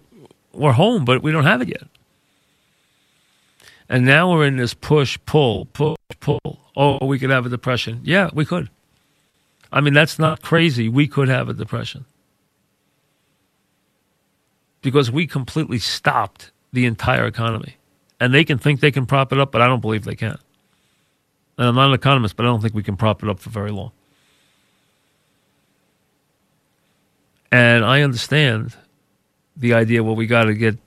we're 0.52 0.72
home, 0.72 1.04
but 1.04 1.22
we 1.22 1.32
don't 1.32 1.44
have 1.44 1.62
it 1.62 1.68
yet. 1.68 1.84
And 3.88 4.04
now 4.04 4.32
we're 4.32 4.46
in 4.46 4.56
this 4.56 4.74
push, 4.74 5.18
pull, 5.26 5.66
push, 5.66 5.96
pull. 6.20 6.58
Oh, 6.76 7.04
we 7.06 7.18
could 7.18 7.30
have 7.30 7.46
a 7.46 7.48
depression. 7.48 8.00
Yeah, 8.04 8.30
we 8.32 8.44
could. 8.44 8.68
I 9.72 9.80
mean, 9.80 9.94
that's 9.94 10.18
not 10.18 10.42
crazy. 10.42 10.88
We 10.88 11.06
could 11.06 11.28
have 11.28 11.48
a 11.48 11.54
depression. 11.54 12.04
Because 14.82 15.10
we 15.10 15.26
completely 15.26 15.78
stopped 15.78 16.50
the 16.72 16.84
entire 16.86 17.26
economy. 17.26 17.76
And 18.18 18.32
they 18.32 18.44
can 18.44 18.58
think 18.58 18.80
they 18.80 18.90
can 18.90 19.06
prop 19.06 19.32
it 19.32 19.38
up, 19.38 19.52
but 19.52 19.60
I 19.60 19.66
don't 19.66 19.80
believe 19.80 20.04
they 20.04 20.14
can. 20.14 20.38
And 21.58 21.68
I'm 21.68 21.74
not 21.74 21.88
an 21.88 21.94
economist, 21.94 22.36
but 22.36 22.44
I 22.44 22.48
don't 22.48 22.60
think 22.60 22.74
we 22.74 22.82
can 22.82 22.96
prop 22.96 23.22
it 23.22 23.28
up 23.28 23.38
for 23.38 23.50
very 23.50 23.70
long. 23.70 23.92
And 27.52 27.84
I 27.84 28.02
understand 28.02 28.74
the 29.56 29.74
idea, 29.74 30.02
well, 30.02 30.16
we 30.16 30.26
got 30.26 30.44
to 30.44 30.54
get 30.54 30.78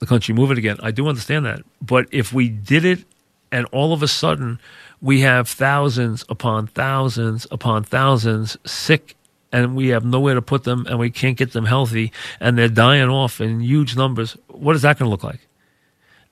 the 0.00 0.06
country 0.06 0.34
moving 0.34 0.58
again. 0.58 0.78
I 0.82 0.90
do 0.90 1.06
understand 1.06 1.46
that. 1.46 1.62
But 1.80 2.06
if 2.10 2.32
we 2.32 2.48
did 2.48 2.84
it 2.84 3.04
and 3.52 3.66
all 3.66 3.92
of 3.92 4.02
a 4.02 4.08
sudden 4.08 4.58
we 5.00 5.20
have 5.20 5.48
thousands 5.48 6.24
upon 6.28 6.66
thousands 6.66 7.46
upon 7.50 7.84
thousands 7.84 8.56
sick 8.66 9.14
and 9.52 9.76
we 9.76 9.88
have 9.88 10.04
nowhere 10.04 10.34
to 10.34 10.42
put 10.42 10.64
them 10.64 10.86
and 10.88 10.98
we 10.98 11.10
can't 11.10 11.36
get 11.36 11.52
them 11.52 11.66
healthy 11.66 12.12
and 12.40 12.58
they're 12.58 12.68
dying 12.68 13.08
off 13.08 13.40
in 13.40 13.60
huge 13.60 13.96
numbers, 13.96 14.36
what 14.48 14.74
is 14.74 14.82
that 14.82 14.98
going 14.98 15.06
to 15.06 15.10
look 15.10 15.24
like? 15.24 15.46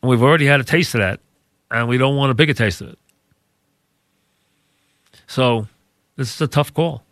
And 0.02 0.08
we've 0.08 0.22
already 0.22 0.46
had 0.46 0.60
a 0.60 0.64
taste 0.64 0.94
of 0.94 1.00
that 1.00 1.20
and 1.70 1.88
we 1.88 1.98
don't 1.98 2.16
want 2.16 2.30
a 2.30 2.34
bigger 2.34 2.54
taste 2.54 2.80
of 2.80 2.88
it. 2.88 2.98
So 5.26 5.68
this 6.16 6.34
is 6.34 6.40
a 6.40 6.48
tough 6.48 6.72
call. 6.72 7.02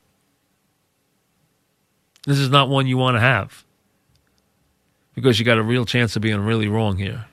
This 2.26 2.38
is 2.38 2.48
not 2.48 2.70
one 2.70 2.86
you 2.86 2.96
want 2.96 3.16
to 3.16 3.20
have 3.20 3.65
because 5.16 5.40
you 5.40 5.44
got 5.44 5.58
a 5.58 5.62
real 5.62 5.84
chance 5.84 6.14
of 6.14 6.22
being 6.22 6.38
really 6.38 6.68
wrong 6.68 6.96
here 6.96 7.24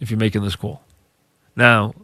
if 0.00 0.10
you're 0.10 0.20
making 0.20 0.42
this 0.42 0.56
call. 0.56 0.82
Now, 1.56 1.94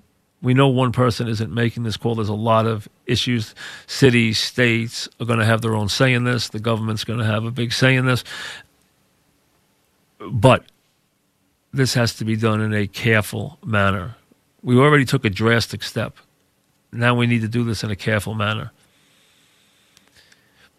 we 0.41 0.55
know 0.55 0.69
one 0.69 0.93
person 0.93 1.29
isn't 1.29 1.53
making 1.53 1.83
this 1.83 1.99
call. 1.99 2.15
There's 2.15 2.31
a 2.31 2.35
lot 2.35 2.67
of 2.67 2.89
issues. 3.05 3.55
Cities, 3.87 4.39
states 4.39 5.09
are 5.21 5.27
going 5.27 5.41
to 5.41 5.45
have 5.45 5.61
their 5.61 5.75
own 5.75 5.91
say 5.91 6.15
in 6.15 6.25
this. 6.25 6.49
The 6.49 6.61
government's 6.61 7.05
going 7.05 7.19
to 7.19 7.27
have 7.27 7.45
a 7.45 7.51
big 7.51 7.73
say 7.73 7.97
in 7.97 8.07
this. 8.07 8.25
But 10.19 10.65
this 11.73 11.95
has 11.95 12.15
to 12.15 12.25
be 12.25 12.37
done 12.37 12.61
in 12.61 12.73
a 12.73 12.87
careful 12.87 13.59
manner. 13.65 14.15
We 14.63 14.79
already 14.79 15.05
took 15.05 15.25
a 15.25 15.31
drastic 15.31 15.83
step. 15.83 16.17
Now 16.93 17.15
we 17.15 17.27
need 17.27 17.43
to 17.43 17.49
do 17.49 17.65
this 17.65 17.83
in 17.83 17.91
a 17.91 17.97
careful 17.97 18.35
manner. 18.35 18.71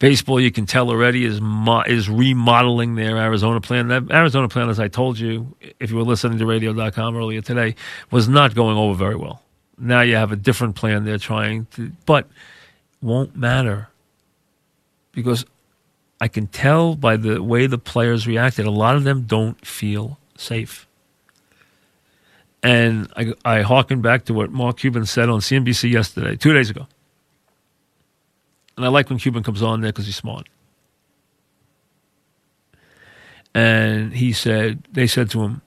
Baseball, 0.02 0.42
you 0.42 0.52
can 0.52 0.66
tell 0.66 0.90
already, 0.90 1.26
is 1.26 1.40
mo- 1.40 1.84
is 1.84 2.10
remodeling 2.10 2.96
their 2.96 3.18
Arizona 3.18 3.62
plan. 3.62 3.90
That 3.90 4.10
Arizona 4.10 4.50
plan, 4.50 4.68
as 4.68 4.80
I 4.80 4.88
told 4.88 5.20
you, 5.20 5.56
if 5.80 5.92
you 5.92 5.98
were 5.98 6.04
listening 6.04 6.40
to 6.40 6.46
radio.com 6.48 7.16
earlier 7.16 7.42
today, 7.42 7.76
was 8.10 8.28
not 8.28 8.56
going 8.56 8.78
over 8.78 8.96
very 8.98 9.16
well. 9.16 9.44
Now 9.78 10.02
you 10.02 10.16
have 10.16 10.32
a 10.32 10.36
different 10.36 10.76
plan 10.76 11.06
they're 11.06 11.20
trying 11.20 11.68
to, 11.76 11.92
but 12.08 12.28
won't 13.00 13.36
matter 13.36 13.90
because 15.12 15.46
I 16.20 16.28
can 16.28 16.48
tell 16.48 16.96
by 16.96 17.16
the 17.16 17.44
way 17.44 17.68
the 17.68 17.78
players 17.78 18.26
reacted, 18.26 18.66
a 18.66 18.72
lot 18.72 18.96
of 18.96 19.04
them 19.04 19.26
don't 19.28 19.64
feel 19.64 20.18
safe. 20.36 20.88
And 22.64 23.08
I, 23.16 23.34
I 23.46 23.62
harken 23.62 24.02
back 24.02 24.26
to 24.26 24.34
what 24.34 24.52
Mark 24.52 24.80
Cuban 24.80 25.06
said 25.06 25.30
on 25.30 25.42
CNBC 25.42 25.92
yesterday, 25.92 26.36
two 26.38 26.54
days 26.54 26.72
ago. 26.72 26.88
And 28.82 28.88
I 28.88 28.90
like 28.90 29.12
when 29.12 29.20
Cuban 29.20 29.44
comes 29.44 29.62
on 29.62 29.82
there 29.82 29.92
because 29.92 30.08
he's 30.08 30.16
smart. 30.16 30.50
And 33.54 34.12
he 34.12 34.34
said, 34.34 34.88
they 34.92 35.06
said 35.06 35.30
to 35.30 35.44
him, 35.44 35.62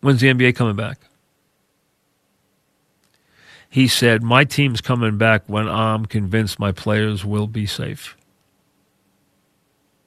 when's 0.00 0.20
the 0.20 0.32
NBA 0.32 0.54
coming 0.54 0.76
back? 0.76 1.00
He 3.68 3.88
said, 3.88 4.22
my 4.22 4.44
team's 4.44 4.80
coming 4.80 5.18
back 5.18 5.42
when 5.48 5.66
I'm 5.66 6.06
convinced 6.06 6.60
my 6.60 6.70
players 6.70 7.24
will 7.24 7.48
be 7.48 7.66
safe. 7.66 8.16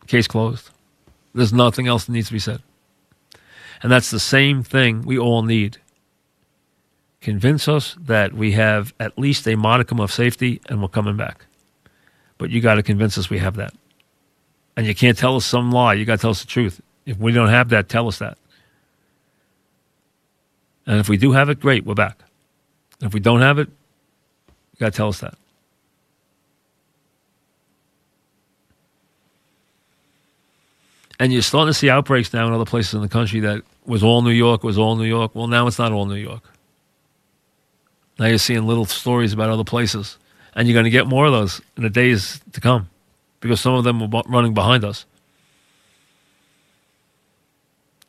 Case 0.08 0.26
closed. 0.26 0.70
There's 1.34 1.52
nothing 1.52 1.88
else 1.88 2.06
that 2.06 2.14
needs 2.14 2.28
to 2.28 2.34
be 2.34 2.40
said. 2.40 2.62
And 3.84 3.92
that's 3.92 4.12
the 4.12 4.20
same 4.22 4.64
thing 4.64 5.02
we 5.02 5.20
all 5.20 5.44
need. 5.44 5.80
Convince 7.20 7.68
us 7.68 7.98
that 8.00 8.32
we 8.32 8.54
have 8.54 8.94
at 8.98 9.20
least 9.20 9.46
a 9.46 9.58
modicum 9.58 10.00
of 10.00 10.14
safety 10.14 10.62
and 10.70 10.82
we're 10.82 10.88
coming 10.88 11.18
back. 11.18 11.48
But 12.38 12.50
you 12.50 12.62
got 12.62 12.76
to 12.76 12.84
convince 12.84 13.18
us 13.18 13.30
we 13.30 13.38
have 13.40 13.56
that. 13.56 13.74
And 14.78 14.86
you 14.86 14.94
can't 14.94 15.18
tell 15.18 15.36
us 15.36 15.46
some 15.46 15.72
lie. 15.72 15.94
You 15.94 16.06
got 16.06 16.18
to 16.18 16.22
tell 16.22 16.32
us 16.32 16.42
the 16.42 16.48
truth. 16.48 16.82
If 17.06 17.18
we 17.18 17.32
don't 17.32 17.50
have 17.50 17.70
that, 17.70 17.88
tell 17.88 18.08
us 18.08 18.20
that. 18.20 18.38
And 20.86 21.00
if 21.00 21.10
we 21.10 21.18
do 21.18 21.32
have 21.32 21.50
it, 21.50 21.60
great, 21.60 21.86
we're 21.86 21.96
back. 21.96 22.20
And 23.00 23.08
if 23.08 23.14
we 23.14 23.20
don't 23.20 23.42
have 23.42 23.60
it, 23.60 23.68
you 23.68 24.80
got 24.80 24.92
to 24.92 24.98
tell 24.98 25.08
us 25.08 25.20
that. 25.22 25.36
And 31.20 31.32
you're 31.32 31.42
starting 31.42 31.70
to 31.70 31.74
see 31.74 31.90
outbreaks 31.90 32.34
now 32.34 32.46
in 32.48 32.54
other 32.54 32.66
places 32.66 32.94
in 32.94 33.02
the 33.02 33.08
country 33.08 33.40
that 33.42 33.64
was 33.86 34.04
all 34.04 34.22
New 34.22 34.32
York, 34.32 34.64
was 34.64 34.78
all 34.78 34.96
New 34.98 35.06
York. 35.06 35.34
Well, 35.34 35.48
now 35.48 35.68
it's 35.68 35.80
not 35.80 35.94
all 35.94 36.06
New 36.06 36.16
York. 36.16 36.44
Now 38.20 38.26
you're 38.26 38.38
seeing 38.38 38.68
little 38.68 38.86
stories 38.86 39.32
about 39.34 39.50
other 39.50 39.64
places. 39.64 40.18
And 40.56 40.68
you're 40.68 40.74
going 40.74 40.86
to 40.86 40.90
get 40.90 41.08
more 41.08 41.26
of 41.26 41.34
those 41.34 41.62
in 41.76 41.84
the 41.84 41.90
days 41.90 42.40
to 42.54 42.62
come 42.62 42.90
because 43.42 43.60
some 43.60 43.74
of 43.74 43.84
them 43.84 44.02
are 44.02 44.24
running 44.28 44.54
behind 44.54 44.84
us. 44.84 45.06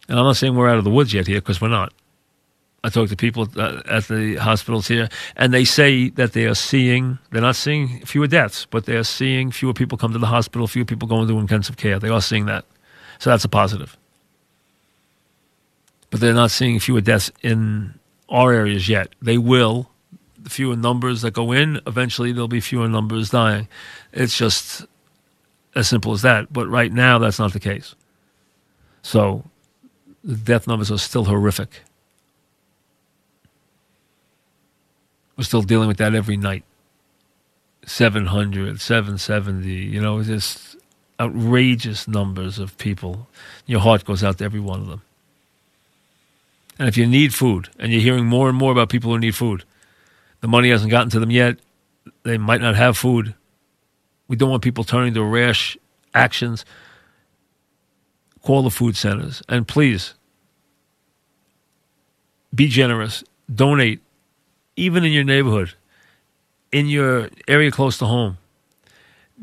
And 0.09 0.19
I'm 0.19 0.25
not 0.25 0.37
saying 0.37 0.55
we're 0.55 0.69
out 0.69 0.79
of 0.79 0.85
the 0.85 0.91
woods 0.91 1.13
yet 1.13 1.27
here 1.27 1.41
because 1.41 1.61
we're 1.61 1.69
not. 1.69 1.93
I 2.85 2.89
talk 2.89 3.09
to 3.09 3.17
people 3.17 3.49
uh, 3.57 3.83
at 3.87 4.07
the 4.07 4.37
hospitals 4.37 4.87
here, 4.87 5.09
and 5.35 5.53
they 5.53 5.65
say 5.65 6.11
that 6.11 6.35
they 6.35 6.45
are 6.45 6.55
seeing, 6.55 7.19
they're 7.33 7.43
not 7.43 7.57
seeing 7.57 8.01
fewer 8.07 8.29
deaths, 8.29 8.65
but 8.71 8.87
they 8.87 8.95
are 8.95 9.03
seeing 9.03 9.51
fewer 9.51 9.75
people 9.75 9.99
come 9.99 10.13
to 10.13 10.21
the 10.21 10.27
hospital, 10.27 10.69
fewer 10.69 10.85
people 10.85 11.09
going 11.09 11.27
to 11.27 11.39
intensive 11.41 11.77
care. 11.77 11.99
They 11.99 12.11
are 12.11 12.21
seeing 12.21 12.47
that. 12.47 12.65
So 13.19 13.31
that's 13.31 13.45
a 13.45 13.49
positive. 13.49 13.97
But 16.11 16.21
they're 16.21 16.33
not 16.33 16.53
seeing 16.53 16.79
fewer 16.79 17.01
deaths 17.01 17.33
in 17.43 17.99
our 18.29 18.53
areas 18.53 18.89
yet. 18.89 19.09
They 19.21 19.39
will. 19.39 19.91
Fewer 20.47 20.77
numbers 20.77 21.23
that 21.23 21.33
go 21.33 21.53
in, 21.53 21.81
eventually 21.87 22.33
there'll 22.33 22.49
be 22.49 22.61
fewer 22.61 22.89
numbers 22.89 23.31
dying. 23.31 23.69
It's 24.13 24.37
just 24.37 24.87
as 25.75 25.89
simple 25.89 26.13
as 26.13 26.23
that. 26.23 26.53
But 26.53 26.69
right 26.69 26.93
now, 26.93 27.19
that's 27.19 27.39
not 27.39 27.53
the 27.53 27.61
case. 27.61 27.95
So 29.03 29.45
the 30.23 30.37
death 30.37 30.67
numbers 30.67 30.91
are 30.91 30.99
still 30.99 31.25
horrific. 31.25 31.83
We're 35.37 35.45
still 35.45 35.63
dealing 35.63 35.89
with 35.89 35.99
that 35.99 36.15
every 36.15 36.37
night. 36.37 36.65
700, 37.85 38.81
770, 38.81 39.71
you 39.71 40.01
know, 40.01 40.23
just 40.23 40.77
outrageous 41.21 42.09
numbers 42.09 42.59
of 42.59 42.77
people. 42.79 43.29
Your 43.67 43.81
heart 43.81 44.05
goes 44.05 44.25
out 44.25 44.39
to 44.39 44.45
every 44.45 44.61
one 44.61 44.81
of 44.81 44.89
them. 44.89 45.03
And 46.79 46.89
if 46.89 46.97
you 46.97 47.07
need 47.07 47.33
food, 47.33 47.69
and 47.79 47.93
you're 47.93 48.03
hearing 48.03 48.27
more 48.27 48.49
and 48.49 48.59
more 48.59 48.73
about 48.73 48.89
people 48.89 49.13
who 49.13 49.19
need 49.19 49.35
food, 49.35 49.65
the 50.47 50.51
money 50.51 50.71
hasn't 50.71 50.93
gotten 50.93 51.11
to 51.11 51.19
them 51.19 51.33
yet, 51.33 51.59
they 52.23 52.39
might 52.39 52.61
not 52.61 52.77
have 52.77 52.97
food. 52.97 53.35
We 54.29 54.37
don't 54.37 54.49
want 54.49 54.63
people 54.63 54.85
turning 54.85 55.13
to 55.15 55.25
rash 55.25 55.77
actions. 56.15 56.65
Call 58.43 58.63
the 58.63 58.71
food 58.71 58.97
centers. 58.97 59.43
And 59.49 59.67
please, 59.67 60.15
be 62.55 62.69
generous. 62.69 63.25
Donate 63.53 64.01
even 64.77 65.05
in 65.05 65.11
your 65.11 65.25
neighborhood, 65.25 65.75
in 66.71 66.87
your 66.87 67.29
area 67.49 67.73
close 67.73 67.99
to 67.99 68.07
home, 68.07 68.39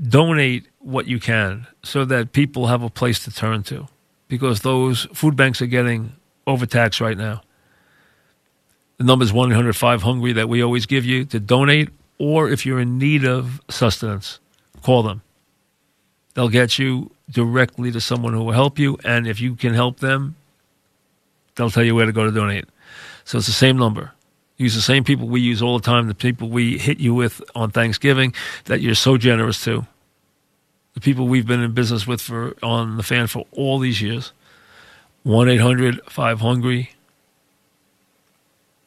donate 0.02 0.68
what 0.80 1.06
you 1.06 1.20
can 1.20 1.68
so 1.84 2.06
that 2.06 2.32
people 2.32 2.68
have 2.68 2.82
a 2.82 2.90
place 2.90 3.22
to 3.26 3.30
turn 3.30 3.62
to 3.64 3.90
because 4.30 4.62
those 4.62 5.04
food 5.14 5.36
banks 5.36 5.62
are 5.62 5.66
getting 5.68 6.14
overtaxed 6.48 7.02
right 7.02 7.18
now. 7.18 7.42
The 9.04 9.08
number 9.08 9.26
is 9.26 9.34
1 9.34 9.52
800 9.52 9.76
5 9.76 10.04
Hungry 10.04 10.32
that 10.32 10.48
we 10.48 10.64
always 10.64 10.86
give 10.86 11.04
you 11.04 11.26
to 11.26 11.38
donate, 11.38 11.90
or 12.20 12.50
if 12.50 12.66
you're 12.66 12.80
in 12.80 12.98
need 12.98 13.26
of 13.26 13.60
sustenance, 13.70 14.40
call 14.82 15.04
them. 15.04 15.22
They'll 16.36 16.48
get 16.48 16.80
you 16.80 17.12
directly 17.30 17.92
to 17.92 18.00
someone 18.00 18.32
who 18.32 18.42
will 18.46 18.54
help 18.54 18.80
you, 18.80 18.98
and 19.04 19.28
if 19.28 19.42
you 19.42 19.56
can 19.56 19.74
help 19.74 20.00
them, 20.00 20.36
they'll 21.56 21.70
tell 21.70 21.84
you 21.84 21.96
where 21.96 22.06
to 22.06 22.14
go 22.14 22.24
to 22.24 22.32
donate. 22.32 22.64
So 23.26 23.40
it's 23.40 23.48
the 23.48 23.52
same 23.52 23.78
number 23.78 24.14
use 24.56 24.74
the 24.74 24.82
same 24.82 25.04
people 25.04 25.28
we 25.28 25.42
use 25.42 25.62
all 25.62 25.78
the 25.78 25.84
time, 25.84 26.08
the 26.08 26.16
people 26.16 26.48
we 26.48 26.78
hit 26.78 27.02
you 27.02 27.14
with 27.14 27.42
on 27.56 27.72
Thanksgiving 27.72 28.34
that 28.66 28.80
you're 28.80 28.96
so 28.96 29.18
generous 29.18 29.62
to. 29.66 29.86
the 30.94 31.02
people 31.02 31.28
we've 31.28 31.48
been 31.48 31.60
in 31.60 31.74
business 31.74 32.08
with 32.08 32.22
for 32.22 32.56
on 32.64 32.96
the 32.96 33.04
fan 33.04 33.28
for 33.28 33.46
all 33.52 33.80
these 33.80 34.02
years. 34.02 34.32
1 35.24 35.50
800 35.50 36.00
5 36.10 36.40
Hungry. 36.40 36.93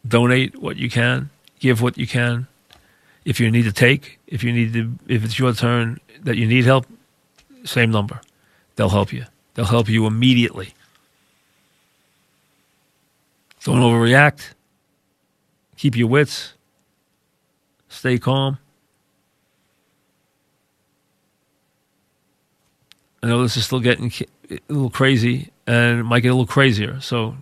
Donate 0.06 0.60
what 0.60 0.76
you 0.76 0.90
can, 0.90 1.30
give 1.58 1.80
what 1.82 1.98
you 1.98 2.06
can. 2.06 2.46
If 3.24 3.40
you 3.40 3.50
need 3.50 3.64
to 3.64 3.72
take, 3.72 4.20
if 4.26 4.44
you 4.44 4.52
need 4.52 4.72
to, 4.74 4.92
if 5.08 5.24
it's 5.24 5.38
your 5.38 5.52
turn 5.52 5.98
that 6.22 6.36
you 6.36 6.46
need 6.46 6.64
help, 6.64 6.86
same 7.64 7.90
number. 7.90 8.20
They'll 8.76 8.88
help 8.88 9.12
you. 9.12 9.24
They'll 9.54 9.64
help 9.64 9.88
you 9.88 10.06
immediately. 10.06 10.74
Don't 13.64 13.80
overreact. 13.80 14.50
Keep 15.76 15.96
your 15.96 16.06
wits. 16.06 16.52
Stay 17.88 18.18
calm. 18.18 18.58
I 23.22 23.26
know 23.26 23.42
this 23.42 23.56
is 23.56 23.64
still 23.64 23.80
getting 23.80 24.12
a 24.50 24.58
little 24.68 24.90
crazy 24.90 25.50
and 25.66 26.00
it 26.00 26.04
might 26.04 26.20
get 26.20 26.28
a 26.28 26.34
little 26.34 26.46
crazier. 26.46 27.00
So 27.00 27.36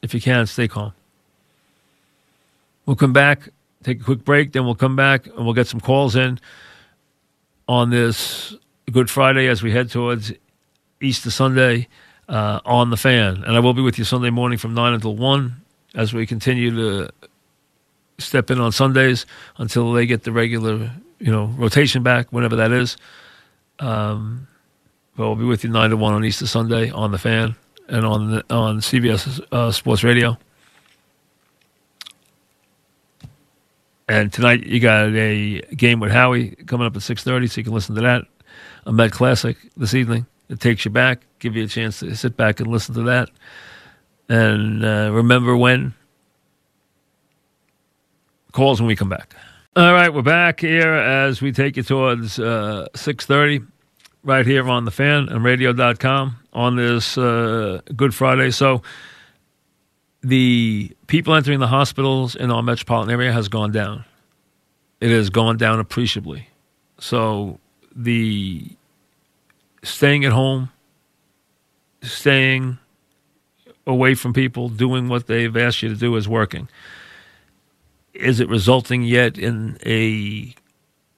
if 0.00 0.14
you 0.14 0.20
can, 0.22 0.46
stay 0.46 0.68
calm. 0.68 0.94
We'll 2.86 2.96
come 2.96 3.12
back, 3.12 3.48
take 3.82 4.00
a 4.00 4.04
quick 4.04 4.24
break, 4.24 4.52
then 4.52 4.64
we'll 4.64 4.74
come 4.74 4.96
back 4.96 5.26
and 5.26 5.44
we'll 5.44 5.54
get 5.54 5.66
some 5.66 5.80
calls 5.80 6.16
in 6.16 6.40
on 7.68 7.90
this 7.90 8.54
Good 8.90 9.08
Friday 9.08 9.46
as 9.46 9.62
we 9.62 9.70
head 9.70 9.90
towards 9.90 10.32
Easter 11.00 11.30
Sunday 11.30 11.88
uh, 12.28 12.60
on 12.64 12.90
the 12.90 12.96
fan. 12.96 13.44
And 13.44 13.56
I 13.56 13.60
will 13.60 13.74
be 13.74 13.82
with 13.82 13.98
you 13.98 14.04
Sunday 14.04 14.30
morning 14.30 14.58
from 14.58 14.74
9 14.74 14.94
until 14.94 15.16
1 15.16 15.56
as 15.94 16.12
we 16.12 16.26
continue 16.26 16.74
to 16.74 17.10
step 18.18 18.50
in 18.50 18.60
on 18.60 18.72
Sundays 18.72 19.26
until 19.58 19.92
they 19.92 20.06
get 20.06 20.24
the 20.24 20.32
regular, 20.32 20.90
you 21.18 21.30
know, 21.30 21.46
rotation 21.56 22.02
back, 22.02 22.32
whenever 22.32 22.56
that 22.56 22.72
is. 22.72 22.96
Um, 23.78 24.48
but 25.16 25.26
we'll 25.26 25.36
be 25.36 25.44
with 25.44 25.64
you 25.64 25.70
9 25.70 25.90
to 25.90 25.96
1 25.96 26.14
on 26.14 26.24
Easter 26.24 26.46
Sunday 26.46 26.90
on 26.90 27.12
the 27.12 27.18
fan 27.18 27.54
and 27.88 28.06
on 28.06 28.30
the, 28.30 28.54
on 28.54 28.80
CBS 28.80 29.40
uh, 29.52 29.70
Sports 29.70 30.02
Radio. 30.04 30.38
And 34.08 34.32
tonight 34.32 34.66
you 34.66 34.80
got 34.80 35.08
a 35.08 35.60
game 35.76 36.00
with 36.00 36.10
Howie 36.10 36.50
coming 36.66 36.86
up 36.86 36.96
at 36.96 37.02
6.30, 37.02 37.50
so 37.50 37.60
you 37.60 37.64
can 37.64 37.72
listen 37.72 37.94
to 37.94 38.00
that. 38.02 38.22
A 38.86 38.92
Met 38.92 39.12
Classic 39.12 39.56
this 39.76 39.94
evening. 39.94 40.26
It 40.48 40.60
takes 40.60 40.84
you 40.84 40.90
back, 40.90 41.22
give 41.38 41.56
you 41.56 41.64
a 41.64 41.68
chance 41.68 42.00
to 42.00 42.14
sit 42.14 42.36
back 42.36 42.60
and 42.60 42.68
listen 42.68 42.94
to 42.96 43.02
that. 43.04 43.30
And 44.28 44.84
uh, 44.84 45.10
remember 45.12 45.56
when? 45.56 45.94
Calls 48.52 48.80
when 48.80 48.88
we 48.88 48.96
come 48.96 49.08
back. 49.08 49.34
All 49.74 49.94
right, 49.94 50.12
we're 50.12 50.20
back 50.20 50.60
here 50.60 50.92
as 50.92 51.40
we 51.40 51.52
take 51.52 51.78
you 51.78 51.82
towards 51.82 52.38
uh, 52.38 52.88
6.30 52.94 53.66
right 54.24 54.46
here 54.46 54.68
on 54.68 54.84
the 54.84 54.90
fan 54.90 55.28
and 55.30 55.42
radio.com 55.42 56.36
on 56.52 56.76
this 56.76 57.16
uh, 57.16 57.80
Good 57.96 58.14
Friday. 58.14 58.50
So 58.50 58.82
the 60.22 60.92
people 61.08 61.34
entering 61.34 61.58
the 61.58 61.66
hospitals 61.66 62.36
in 62.36 62.50
our 62.50 62.62
metropolitan 62.62 63.12
area 63.12 63.32
has 63.32 63.48
gone 63.48 63.72
down. 63.72 64.04
It 65.00 65.10
has 65.10 65.30
gone 65.30 65.56
down 65.56 65.80
appreciably. 65.80 66.48
So 66.98 67.58
the 67.94 68.70
staying 69.82 70.24
at 70.24 70.32
home, 70.32 70.70
staying 72.02 72.78
away 73.84 74.14
from 74.14 74.32
people, 74.32 74.68
doing 74.68 75.08
what 75.08 75.26
they've 75.26 75.56
asked 75.56 75.82
you 75.82 75.88
to 75.88 75.96
do 75.96 76.14
is 76.14 76.28
working. 76.28 76.68
Is 78.14 78.38
it 78.38 78.48
resulting 78.48 79.02
yet 79.02 79.38
in 79.38 79.78
a 79.84 80.54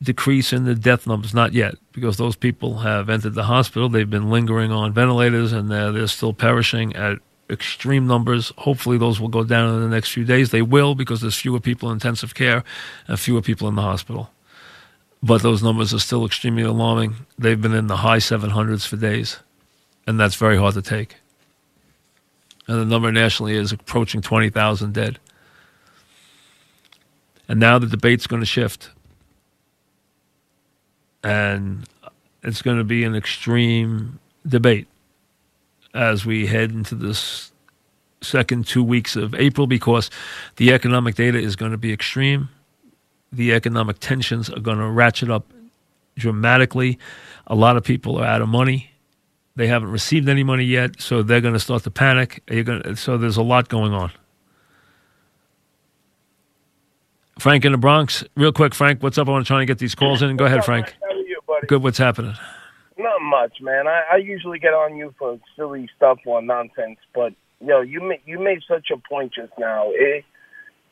decrease 0.02 0.52
in 0.52 0.64
the 0.64 0.74
death 0.74 1.06
numbers? 1.06 1.34
Not 1.34 1.52
yet, 1.52 1.74
because 1.92 2.16
those 2.16 2.36
people 2.36 2.78
have 2.78 3.10
entered 3.10 3.34
the 3.34 3.44
hospital. 3.44 3.90
They've 3.90 4.08
been 4.08 4.30
lingering 4.30 4.72
on 4.72 4.94
ventilators 4.94 5.52
and 5.52 5.70
they're, 5.70 5.92
they're 5.92 6.06
still 6.06 6.32
perishing 6.32 6.96
at 6.96 7.18
extreme 7.50 8.06
numbers. 8.06 8.52
Hopefully, 8.58 8.98
those 8.98 9.20
will 9.20 9.28
go 9.28 9.44
down 9.44 9.74
in 9.74 9.82
the 9.82 9.88
next 9.88 10.10
few 10.10 10.24
days. 10.24 10.50
They 10.50 10.62
will 10.62 10.94
because 10.94 11.20
there's 11.20 11.36
fewer 11.36 11.60
people 11.60 11.90
in 11.90 11.94
intensive 11.94 12.34
care 12.34 12.64
and 13.06 13.18
fewer 13.18 13.42
people 13.42 13.68
in 13.68 13.74
the 13.74 13.82
hospital. 13.82 14.30
But 15.22 15.42
those 15.42 15.62
numbers 15.62 15.94
are 15.94 15.98
still 15.98 16.26
extremely 16.26 16.62
alarming. 16.62 17.14
They've 17.38 17.60
been 17.60 17.74
in 17.74 17.86
the 17.86 17.98
high 17.98 18.18
700s 18.18 18.86
for 18.86 18.96
days, 18.96 19.38
and 20.06 20.20
that's 20.20 20.34
very 20.34 20.58
hard 20.58 20.74
to 20.74 20.82
take. 20.82 21.16
And 22.66 22.80
the 22.80 22.84
number 22.84 23.12
nationally 23.12 23.54
is 23.54 23.72
approaching 23.72 24.22
20,000 24.22 24.92
dead. 24.92 25.18
And 27.46 27.60
now 27.60 27.78
the 27.78 27.86
debate's 27.86 28.26
going 28.26 28.40
to 28.40 28.46
shift. 28.46 28.90
And 31.22 31.86
it's 32.42 32.62
going 32.62 32.78
to 32.78 32.84
be 32.84 33.04
an 33.04 33.14
extreme 33.14 34.18
debate 34.46 34.88
as 35.94 36.26
we 36.26 36.46
head 36.46 36.72
into 36.72 36.94
this 36.94 37.52
second 38.20 38.66
two 38.66 38.82
weeks 38.82 39.16
of 39.16 39.34
April 39.34 39.66
because 39.66 40.10
the 40.56 40.72
economic 40.72 41.14
data 41.14 41.38
is 41.38 41.56
going 41.56 41.72
to 41.72 41.78
be 41.78 41.92
extreme. 41.92 42.48
The 43.32 43.52
economic 43.52 43.98
tensions 44.00 44.50
are 44.50 44.60
going 44.60 44.78
to 44.78 44.88
ratchet 44.88 45.30
up 45.30 45.46
dramatically. 46.16 46.98
A 47.46 47.54
lot 47.54 47.76
of 47.76 47.84
people 47.84 48.18
are 48.18 48.24
out 48.24 48.42
of 48.42 48.48
money. 48.48 48.90
They 49.56 49.66
haven't 49.68 49.90
received 49.90 50.28
any 50.28 50.42
money 50.42 50.64
yet, 50.64 51.00
so 51.00 51.22
they're 51.22 51.40
going 51.40 51.54
to 51.54 51.60
start 51.60 51.84
to 51.84 51.90
panic. 51.90 52.42
Gonna, 52.46 52.96
so 52.96 53.16
there's 53.16 53.36
a 53.36 53.42
lot 53.42 53.68
going 53.68 53.92
on. 53.92 54.10
Frank 57.38 57.64
in 57.64 57.72
the 57.72 57.78
Bronx, 57.78 58.24
real 58.36 58.52
quick, 58.52 58.74
Frank, 58.74 59.02
what's 59.02 59.18
up? 59.18 59.28
I 59.28 59.32
want 59.32 59.44
to 59.44 59.48
try 59.48 59.60
and 59.60 59.66
get 59.66 59.78
these 59.78 59.94
calls 59.94 60.22
in. 60.22 60.36
Go 60.36 60.44
ahead, 60.44 60.64
Frank. 60.64 60.94
How 61.02 61.14
are 61.14 61.18
you, 61.18 61.40
buddy? 61.46 61.66
Good. 61.66 61.82
What's 61.82 61.98
happening? 61.98 62.34
Not 62.96 63.20
much, 63.22 63.60
man. 63.60 63.88
I, 63.88 64.02
I 64.12 64.16
usually 64.16 64.58
get 64.58 64.72
on 64.72 64.96
you 64.96 65.14
for 65.18 65.38
silly 65.56 65.88
stuff 65.96 66.18
or 66.26 66.40
nonsense, 66.40 66.98
but 67.14 67.32
yo, 67.60 67.80
you 67.80 68.00
made 68.00 68.20
you 68.24 68.38
made 68.38 68.60
such 68.68 68.90
a 68.92 68.96
point 68.96 69.34
just 69.34 69.52
now. 69.58 69.90
It, 69.90 70.24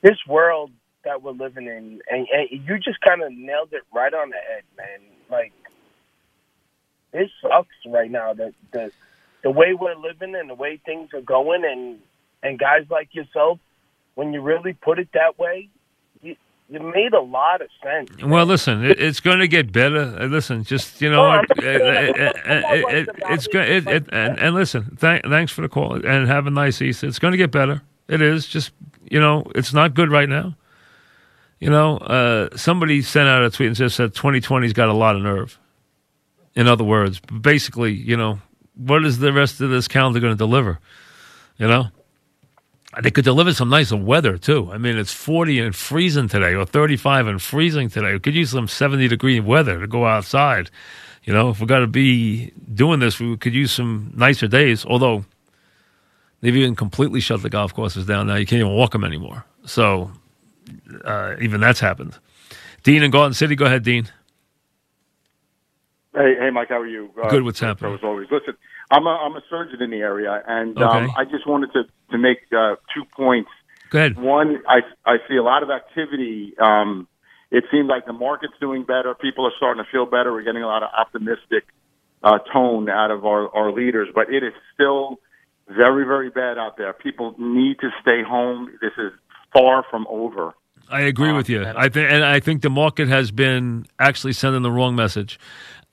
this 0.03 0.19
world 0.27 0.73
that 1.05 1.23
we're 1.23 1.33
living 1.33 1.67
in, 1.67 2.01
and, 2.11 2.27
and 2.33 2.49
you 2.51 2.79
just 2.79 3.01
kind 3.01 3.23
of 3.23 3.33
nailed 3.33 3.73
it 3.73 3.83
right 3.95 4.12
on 4.12 4.31
the 4.31 4.37
head, 4.37 4.65
man. 4.77 5.01
Like 5.31 5.53
it 7.12 7.31
sucks 7.41 7.77
right 7.87 8.11
now 8.11 8.33
that 8.35 8.55
the 8.73 8.91
the 9.43 9.51
way 9.51 9.75
we're 9.75 9.97
living 9.97 10.35
and 10.35 10.51
the 10.51 10.55
way 10.55 10.81
things 10.85 11.11
are 11.15 11.21
going, 11.21 11.65
and 11.65 11.99
and 12.43 12.59
guys 12.59 12.87
like 12.91 13.15
yourself, 13.15 13.61
when 14.17 14.33
you 14.33 14.41
really 14.41 14.73
put 14.73 14.99
it 14.99 15.09
that 15.15 15.38
way, 15.38 15.69
you 16.73 16.81
made 16.95 17.13
a 17.13 17.21
lot 17.21 17.61
of 17.61 17.69
sense. 17.83 18.11
Well, 18.25 18.47
listen, 18.47 18.85
it, 18.85 18.99
it's 19.01 19.21
going 19.21 19.39
to 19.41 19.49
get 19.49 19.71
better. 19.73 20.17
Uh, 20.19 20.27
Listen, 20.27 20.65
just 20.65 21.01
you 21.01 21.11
know, 21.11 21.17
No, 21.17 21.23
I'm 21.31 21.39
what, 21.41 21.49
not 21.57 21.63
saying- 21.65 21.83
I'm 21.85 22.61
not 22.63 22.75
it- 22.75 23.09
it- 23.09 23.09
it's 23.31 23.47
it. 23.47 23.53
going. 23.53 23.71
It, 23.73 23.87
it, 23.89 24.05
and, 24.13 24.39
and 24.39 24.55
listen, 24.55 24.97
th- 25.01 25.23
thanks 25.29 25.53
for 25.53 25.61
the 25.63 25.69
call, 25.69 25.95
and 26.05 26.27
have 26.29 26.47
a 26.47 26.51
nice 26.51 26.81
Easter. 26.81 27.07
It's 27.07 27.19
going 27.19 27.33
to 27.33 27.39
get 27.39 27.51
better. 27.51 27.83
It 28.09 28.23
is 28.23 28.47
just 28.47 28.73
you 29.11 29.21
know, 29.21 29.45
it's 29.55 29.73
not 29.75 29.95
good 29.95 30.11
right 30.11 30.29
now. 30.29 30.57
You 31.61 31.71
know, 31.71 31.99
uh, 31.99 32.57
somebody 32.57 33.03
sent 33.03 33.29
out 33.29 33.45
a 33.45 33.51
tweet 33.51 33.69
and 33.69 33.77
just 33.77 33.95
said 33.97 34.15
2020's 34.15 34.73
got 34.73 34.89
a 34.89 34.93
lot 34.95 35.15
of 35.15 35.23
nerve. 35.23 35.59
In 36.55 36.67
other 36.67 36.83
words, 36.85 37.21
basically, 37.21 37.93
you 37.93 38.17
know, 38.17 38.41
what 38.75 39.05
is 39.05 39.19
the 39.21 39.33
rest 39.33 39.61
of 39.61 39.71
this 39.71 39.87
calendar 39.89 40.19
going 40.21 40.33
to 40.33 40.37
deliver? 40.37 40.81
You 41.59 41.69
know, 41.69 41.85
they 43.01 43.11
could 43.11 43.25
deliver 43.25 43.53
some 43.55 43.69
nice 43.71 43.91
weather 43.93 44.37
too. 44.37 44.71
I 44.73 44.79
mean, 44.79 44.99
it's 44.99 45.13
40 45.13 45.61
and 45.61 45.75
freezing 45.75 46.29
today, 46.29 46.55
or 46.55 46.67
35 46.67 47.27
and 47.27 47.41
freezing 47.41 47.89
today. 47.89 48.13
We 48.13 48.21
could 48.21 48.35
use 48.35 48.51
some 48.51 48.69
70 48.69 49.09
degree 49.09 49.41
weather 49.41 49.81
to 49.81 49.87
go 49.87 50.05
outside. 50.07 50.71
You 51.25 51.33
know, 51.33 51.51
if 51.51 51.61
we're 51.61 51.67
going 51.67 51.83
to 51.83 51.87
be 51.87 52.53
doing 52.75 53.01
this, 53.01 53.19
we 53.21 53.37
could 53.37 53.55
use 53.55 53.73
some 53.73 54.13
nicer 54.15 54.49
days. 54.49 54.85
Although 54.85 55.25
they've 56.41 56.57
even 56.57 56.75
completely 56.77 57.21
shut 57.21 57.43
the 57.43 57.49
golf 57.51 57.73
courses 57.73 58.05
down 58.07 58.27
now. 58.27 58.35
You 58.35 58.45
can't 58.47 58.61
even 58.61 58.75
walk 58.75 58.93
them 58.93 59.05
anymore. 59.05 59.45
So 59.65 60.11
uh, 61.05 61.37
even 61.41 61.61
that's 61.61 61.81
happened. 61.81 62.19
Dean 62.83 63.03
in 63.03 63.11
Garden 63.11 63.33
City, 63.33 63.55
go 63.55 63.65
ahead, 63.65 63.85
Dean. 63.85 64.09
Hey, 66.15 66.35
hey, 66.39 66.51
Mike, 66.51 66.69
how 66.69 66.79
are 66.81 66.87
you? 66.87 67.11
Uh, 67.23 67.29
Good, 67.31 67.43
what's 67.45 67.61
so- 67.61 67.67
happening? 67.69 67.95
As 67.95 68.01
always, 68.03 68.29
listen, 68.31 68.55
I'm 68.93 69.07
a 69.07 69.11
I'm 69.11 69.35
a 69.37 69.43
surgeon 69.51 69.81
in 69.83 69.91
the 69.91 69.99
area, 70.13 70.43
and 70.47 70.77
Okay. 70.77 70.85
um, 71.05 71.11
I 71.17 71.25
just 71.25 71.47
wanted 71.47 71.73
to 71.73 71.83
to 72.13 72.19
make 72.19 72.39
uh, 72.57 72.77
two 72.95 73.05
points. 73.17 73.51
Go 73.91 73.99
ahead. 73.99 74.19
One, 74.19 74.63
I 74.69 74.81
I 75.05 75.17
see 75.29 75.37
a 75.37 75.43
lot 75.43 75.63
of 75.63 75.71
activity. 75.71 76.55
Um, 76.61 77.09
it 77.51 77.65
seems 77.71 77.89
like 77.89 78.07
the 78.07 78.13
market's 78.13 78.55
doing 78.61 78.85
better. 78.85 79.15
People 79.15 79.47
are 79.47 79.53
starting 79.57 79.83
to 79.85 79.91
feel 79.91 80.07
better. 80.07 80.33
We're 80.33 80.43
getting 80.43 80.63
a 80.63 80.67
lot 80.67 80.83
of 80.83 80.91
optimistic 80.97 81.65
uh, 82.23 82.39
tone 82.53 82.89
out 82.91 83.11
of 83.11 83.25
our 83.27 83.49
our 83.55 83.73
leaders, 83.73 84.09
but 84.15 84.33
it 84.33 84.43
is 84.43 84.53
still 84.75 85.19
very 85.69 86.05
very 86.05 86.31
bad 86.31 86.59
out 86.59 86.77
there. 86.77 86.93
People 86.93 87.35
need 87.39 87.79
to 87.81 87.91
stay 88.03 88.23
home. 88.23 88.71
This 88.81 88.93
is 88.99 89.13
far 89.53 89.85
from 89.91 90.07
over. 90.09 90.55
I 90.91 91.01
agree 91.03 91.31
Um, 91.31 91.37
with 91.37 91.49
you. 91.49 91.65
I 91.65 91.89
think, 91.89 92.11
and 92.11 92.25
I 92.25 92.41
think 92.41 92.61
the 92.63 92.69
market 92.71 93.09
has 93.09 93.31
been 93.31 93.87
actually 93.99 94.33
sending 94.35 94.63
the 94.63 94.71
wrong 94.71 94.95
message. 94.95 95.39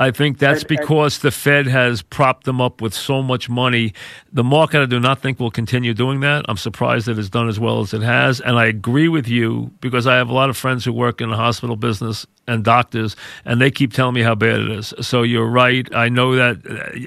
I 0.02 0.12
think 0.12 0.38
that's 0.38 0.64
And- 0.64 0.72
and- 0.72 0.80
because 0.80 1.20
the 1.20 1.32
Fed 1.32 1.68
has 1.68 2.02
propped 2.02 2.46
them 2.46 2.62
up 2.62 2.82
with 2.82 2.94
so 2.94 3.22
much 3.22 3.50
money. 3.50 3.94
The 4.32 4.44
market, 4.44 4.82
I 4.82 4.86
do 4.86 5.00
not 5.00 5.20
think, 5.20 5.40
will 5.40 5.52
continue 5.52 5.94
doing 5.94 6.22
that. 6.22 6.46
I'm 6.48 6.56
surprised 6.58 7.08
that 7.08 7.20
it's 7.20 7.30
done 7.30 7.50
as 7.50 7.60
well 7.60 7.82
as 7.82 7.94
it 7.94 8.02
has. 8.02 8.40
And 8.40 8.58
I 8.58 8.66
agree 8.66 9.10
with 9.10 9.28
you 9.28 9.72
because 9.82 10.08
I 10.08 10.16
have 10.16 10.30
a 10.30 10.34
lot 10.34 10.50
of 10.50 10.56
friends 10.56 10.86
who 10.86 10.94
work 10.94 11.20
in 11.20 11.30
the 11.30 11.36
hospital 11.36 11.76
business 11.76 12.26
and 12.48 12.64
doctors, 12.64 13.16
and 13.46 13.60
they 13.60 13.70
keep 13.70 13.92
telling 13.94 14.16
me 14.16 14.22
how 14.22 14.36
bad 14.36 14.62
it 14.62 14.72
is. 14.72 14.94
So 15.02 15.22
you're 15.24 15.46
right. 15.50 15.88
I 15.94 16.08
know 16.10 16.34
that. 16.36 16.58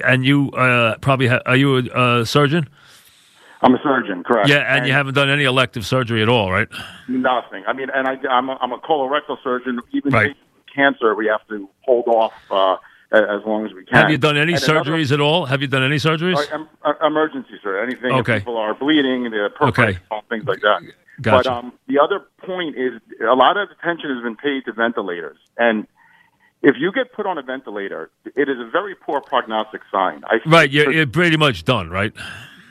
And 0.05 0.23
you 0.23 0.51
uh, 0.51 0.97
probably 0.99 1.27
ha- 1.27 1.41
are 1.47 1.55
you 1.57 1.77
a, 1.77 2.21
a 2.21 2.25
surgeon? 2.25 2.69
I'm 3.63 3.73
a 3.73 3.81
surgeon, 3.81 4.23
correct? 4.23 4.49
Yeah, 4.49 4.75
and, 4.75 4.85
you 4.85 4.91
haven't 4.91 5.13
done 5.13 5.29
any 5.29 5.45
elective 5.45 5.85
surgery 5.85 6.21
at 6.21 6.27
all, 6.27 6.51
right? 6.51 6.67
nothing. 7.07 7.63
I 7.65 7.71
mean, 7.71 7.87
and 7.95 8.07
I, 8.07 8.17
I'm 8.29 8.49
a, 8.49 8.57
I'm 8.61 8.73
a 8.73 8.77
colorectal 8.77 9.37
surgeon. 9.41 9.79
Even 9.93 10.11
Right. 10.11 10.35
Cancer, 10.75 11.15
we 11.15 11.27
have 11.27 11.45
to 11.49 11.69
hold 11.81 12.07
off 12.07 12.33
uh, 12.51 12.75
as 13.11 13.41
long 13.45 13.65
as 13.65 13.73
we 13.73 13.85
can. 13.85 13.97
Have 13.97 14.09
you 14.09 14.17
done 14.17 14.37
any 14.37 14.53
And 14.53 14.63
another- 14.63 14.91
surgeries 14.91 15.11
at 15.11 15.19
all? 15.21 15.45
Have 15.45 15.61
you 15.61 15.67
done 15.67 15.83
any 15.83 15.97
surgeries? 15.97 16.37
Uh, 16.37 16.53
em- 16.55 16.69
uh, 16.83 16.93
emergency, 17.05 17.55
surgery, 17.63 17.81
Anything 17.83 18.11
Okay. 18.19 18.33
if 18.37 18.39
people 18.41 18.57
are 18.57 18.73
bleeding, 18.73 19.23
the 19.25 19.49
perforating, 19.55 20.01
things 20.29 20.45
like 20.45 20.61
that. 20.61 20.81
Gotcha. 21.21 21.49
But 21.49 21.53
um, 21.57 21.73
the 21.87 21.99
other 21.99 22.21
point 22.45 22.75
is 22.75 22.99
a 23.21 23.35
lot 23.35 23.55
of 23.57 23.69
attention 23.69 24.09
has 24.15 24.23
been 24.23 24.35
paid 24.35 24.65
to 24.65 24.73
ventilators, 24.73 25.37
and 25.57 25.85
if 26.63 26.75
you 26.79 26.91
get 26.91 27.13
put 27.13 27.25
on 27.27 27.37
a 27.37 27.43
ventilator, 27.43 28.09
it 28.35 28.49
is 28.49 28.57
a 28.59 28.67
very 28.71 28.95
poor 28.95 29.21
prognostic 29.21 29.81
sign. 29.91 30.23
I 30.25 30.37
Right, 30.49 30.71
you're, 30.71 30.91
you're 30.91 31.05
pretty 31.05 31.37
much 31.37 31.65
done, 31.65 31.89
right? 31.91 32.13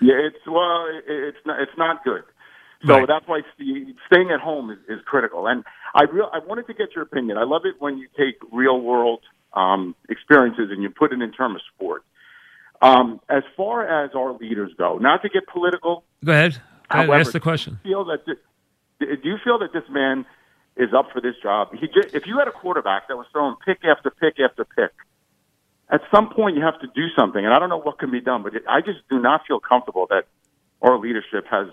yeah, 0.01 0.15
it's 0.15 0.45
well, 0.47 0.87
it's 1.07 1.37
not, 1.47 1.61
it's 1.61 1.77
not 1.79 2.03
good. 2.03 2.25
So 2.87 2.95
Right. 2.99 3.07
that's 3.09 3.27
why 3.29 3.43
staying 4.07 4.31
at 4.31 4.41
home 4.41 4.71
is, 4.71 4.79
is 4.89 5.01
critical. 5.05 5.47
And 5.47 5.65
I 5.95 6.05
real 6.05 6.29
I 6.33 6.41
wanted 6.41 6.67
to 6.67 6.75
get 6.75 6.95
your 6.95 7.05
opinion. 7.05 7.39
I 7.39 7.45
love 7.45 7.63
it 7.65 7.77
when 7.79 7.99
you 7.99 8.09
take 8.17 8.37
real 8.51 8.81
world 8.81 9.21
um, 9.53 9.95
experiences 10.09 10.71
and 10.71 10.83
you 10.83 10.91
put 10.91 11.13
it 11.13 11.21
in 11.23 11.31
terms 11.33 11.57
of 11.57 11.61
sport. 11.75 12.05
Um, 12.81 13.21
as 13.29 13.45
far 13.57 13.87
as 14.05 14.11
our 14.17 14.33
leaders 14.33 14.73
go, 14.77 14.99
not 14.99 15.23
to 15.23 15.29
get 15.29 15.47
political, 15.47 16.05
Go 16.25 16.33
ahead. 16.33 16.61
However, 16.91 17.15
ask 17.15 17.33
the 17.33 17.41
question. 17.41 17.79
do 17.85 17.89
you 17.91 17.95
feel 17.97 18.05
that 18.07 18.25
thi- 18.27 19.17
do 19.23 19.29
you 19.29 19.37
feel 19.45 19.59
that 19.61 19.73
this 19.73 19.85
man 19.89 20.27
is 20.77 20.93
up 20.93 21.11
for 21.13 21.21
this 21.21 21.35
job? 21.43 21.69
He 21.75 21.87
just, 21.87 22.15
if 22.15 22.27
you 22.27 22.39
had 22.39 22.49
a 22.49 22.53
quarterback 22.53 23.07
that 23.09 23.17
was 23.17 23.27
throwing 23.33 23.55
pick 23.65 23.85
after 23.85 24.11
pick 24.11 24.41
after 24.41 24.65
pick, 24.65 24.91
at 25.91 26.01
some 26.13 26.31
point 26.31 26.57
you 26.57 26.63
have 26.63 26.81
to 26.81 26.87
do 26.89 27.07
something. 27.17 27.45
And 27.45 27.55
I 27.55 27.59
don't 27.61 27.69
know 27.69 27.81
what 27.81 27.99
can 27.99 28.11
be 28.11 28.21
done, 28.21 28.43
but 28.43 28.55
I 28.69 28.81
just 28.81 28.99
do 29.09 29.21
not 29.21 29.43
feel 29.47 29.61
comfortable 29.61 30.07
that 30.11 30.25
our 30.83 30.99
leadership 30.99 31.47
has. 31.51 31.69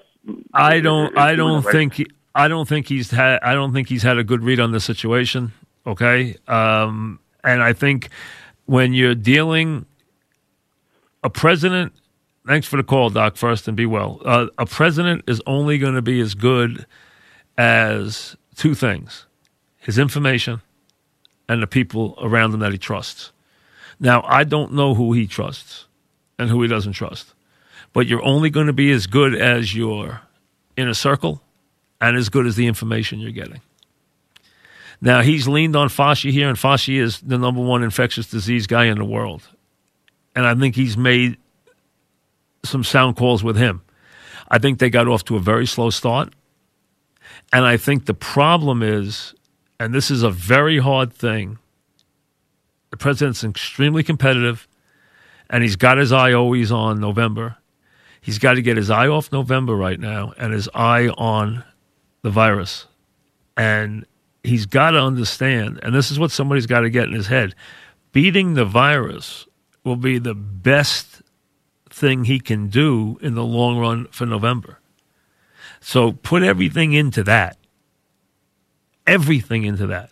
I 0.54 0.80
don't. 0.80 1.18
I 1.18 1.36
don't 1.36 1.64
right 1.64 1.72
think. 1.72 1.94
He, 1.96 2.08
I 2.36 2.48
don't 2.48 2.68
think 2.68 2.88
he's 2.88 3.12
had. 3.12 3.40
I 3.42 3.54
don't 3.54 3.74
think 3.74 3.90
he's 3.90 4.04
had 4.04 4.18
a 4.18 4.24
good 4.24 4.44
read 4.44 4.60
on 4.60 4.72
the 4.72 4.80
situation. 4.80 5.52
Okay, 5.86 6.36
um, 6.48 7.20
and 7.44 7.62
I 7.64 7.74
think 7.74 8.10
when 8.66 8.94
you're 8.94 9.16
dealing 9.16 9.86
a 11.24 11.30
president. 11.30 11.94
Thanks 12.48 12.66
for 12.66 12.78
the 12.78 12.84
call, 12.84 13.10
Doc. 13.10 13.36
First, 13.36 13.68
and 13.68 13.78
be 13.78 13.86
well. 13.86 14.22
Uh, 14.26 14.48
a 14.58 14.66
president 14.66 15.24
is 15.28 15.42
only 15.46 15.78
going 15.78 15.94
to 15.94 16.02
be 16.02 16.20
as 16.20 16.34
good 16.34 16.86
as 17.58 18.36
two 18.56 18.74
things: 18.74 19.26
his 19.78 20.00
information 20.00 20.62
and 21.48 21.62
the 21.62 21.68
people 21.68 22.18
around 22.22 22.54
him 22.54 22.60
that 22.62 22.72
he 22.72 22.78
trusts. 22.78 23.32
Now, 24.00 24.24
I 24.26 24.44
don't 24.46 24.74
know 24.74 24.94
who 24.94 25.12
he 25.14 25.28
trusts 25.28 25.88
and 26.38 26.50
who 26.50 26.62
he 26.62 26.68
doesn't 26.70 26.94
trust, 26.94 27.34
but 27.94 28.08
you're 28.08 28.24
only 28.24 28.50
going 28.50 28.68
to 28.68 28.74
be 28.74 28.92
as 28.92 29.08
good 29.08 29.36
as 29.36 29.76
your 29.76 30.22
inner 30.78 30.94
circle 30.94 31.42
and 32.02 32.16
as 32.16 32.30
good 32.30 32.46
as 32.46 32.56
the 32.56 32.68
information 32.68 33.20
you're 33.20 33.32
getting. 33.32 33.62
Now, 35.02 35.22
he's 35.22 35.48
leaned 35.48 35.76
on 35.76 35.88
Fauci 35.88 36.32
here, 36.32 36.50
and 36.50 36.58
Fauci 36.58 37.00
is 37.00 37.22
the 37.22 37.38
number 37.38 37.62
one 37.62 37.84
infectious 37.84 38.30
disease 38.30 38.68
guy 38.68 38.86
in 38.86 38.98
the 38.98 39.06
world. 39.06 39.48
And 40.36 40.46
I 40.46 40.56
think 40.56 40.76
he's 40.76 40.98
made 40.98 41.38
some 42.64 42.84
sound 42.84 43.16
calls 43.16 43.44
with 43.44 43.56
him. 43.56 43.82
I 44.50 44.58
think 44.58 44.80
they 44.80 44.90
got 44.90 45.08
off 45.08 45.24
to 45.26 45.38
a 45.38 45.40
very 45.40 45.66
slow 45.66 45.90
start. 45.90 46.34
And 47.54 47.66
I 47.66 47.78
think 47.78 48.06
the 48.06 48.14
problem 48.14 48.84
is, 48.84 49.34
and 49.80 49.94
this 49.94 50.12
is 50.12 50.24
a 50.24 50.30
very 50.30 50.80
hard 50.80 51.14
thing, 51.14 51.60
the 52.92 52.98
president's 52.98 53.44
extremely 53.44 54.04
competitive, 54.04 54.68
and 55.50 55.64
he's 55.64 55.76
got 55.76 55.98
his 55.98 56.12
eye 56.12 56.34
always 56.34 56.72
on 56.72 57.00
November. 57.00 57.58
He's 58.22 58.40
got 58.40 58.54
to 58.54 58.62
get 58.62 58.78
his 58.78 58.90
eye 58.90 59.08
off 59.08 59.32
November 59.32 59.76
right 59.76 60.00
now 60.00 60.34
and 60.38 60.54
his 60.54 60.70
eye 60.74 61.08
on 61.10 61.64
the 62.22 62.30
virus. 62.30 62.86
And 63.56 64.06
he's 64.44 64.66
got 64.66 64.92
to 64.92 65.00
understand, 65.00 65.80
and 65.84 65.94
this 65.94 66.12
is 66.12 66.20
what 66.20 66.32
somebody's 66.32 66.66
got 66.66 66.82
to 66.82 66.90
get 66.90 67.06
in 67.06 67.14
his 67.14 67.28
head 67.28 67.56
beating 68.12 68.54
the 68.54 68.66
virus 68.66 69.46
will 69.84 69.96
be 69.96 70.18
the 70.18 70.34
best 70.34 71.22
thing 71.90 72.26
he 72.26 72.40
can 72.40 72.68
do 72.68 73.18
in 73.22 73.36
the 73.36 73.44
long 73.44 73.78
run 73.78 74.06
for 74.08 74.26
November. 74.26 74.80
So 75.80 76.12
put 76.12 76.44
everything 76.44 76.94
into 76.94 77.24
that. 77.24 77.58
Everything 79.08 79.64
into 79.64 79.88
that. 79.88 80.12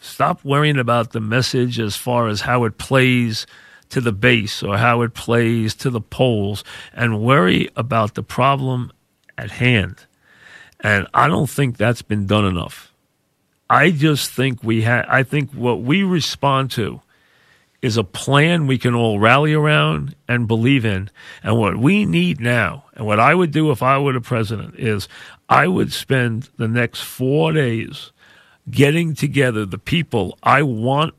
Stop 0.00 0.44
worrying 0.44 0.78
about 0.78 1.12
the 1.12 1.20
message 1.20 1.80
as 1.80 1.96
far 1.96 2.28
as 2.28 2.42
how 2.42 2.64
it 2.64 2.76
plays 2.76 3.46
to 3.90 4.00
the 4.00 4.12
base 4.12 4.62
or 4.62 4.78
how 4.78 5.02
it 5.02 5.14
plays 5.14 5.74
to 5.76 5.90
the 5.90 6.00
polls 6.00 6.64
and 6.92 7.22
worry 7.22 7.70
about 7.76 8.14
the 8.14 8.22
problem 8.22 8.92
at 9.38 9.52
hand. 9.52 10.06
And 10.80 11.06
I 11.14 11.28
don't 11.28 11.48
think 11.48 11.76
that's 11.76 12.02
been 12.02 12.26
done 12.26 12.44
enough. 12.44 12.92
I 13.70 13.90
just 13.90 14.30
think 14.30 14.62
we 14.62 14.82
have, 14.82 15.06
I 15.08 15.22
think 15.22 15.52
what 15.52 15.80
we 15.80 16.02
respond 16.02 16.70
to 16.72 17.00
is 17.80 17.96
a 17.96 18.04
plan 18.04 18.66
we 18.66 18.78
can 18.78 18.94
all 18.94 19.18
rally 19.18 19.52
around 19.52 20.14
and 20.26 20.48
believe 20.48 20.84
in. 20.84 21.10
And 21.42 21.58
what 21.58 21.76
we 21.76 22.06
need 22.06 22.40
now, 22.40 22.84
and 22.94 23.06
what 23.06 23.20
I 23.20 23.34
would 23.34 23.50
do 23.50 23.70
if 23.70 23.82
I 23.82 23.98
were 23.98 24.12
the 24.14 24.20
president, 24.20 24.74
is 24.76 25.08
I 25.48 25.68
would 25.68 25.92
spend 25.92 26.48
the 26.56 26.68
next 26.68 27.02
four 27.02 27.52
days 27.52 28.10
getting 28.70 29.14
together 29.14 29.66
the 29.66 29.78
people 29.78 30.38
I 30.42 30.62
want 30.62 31.14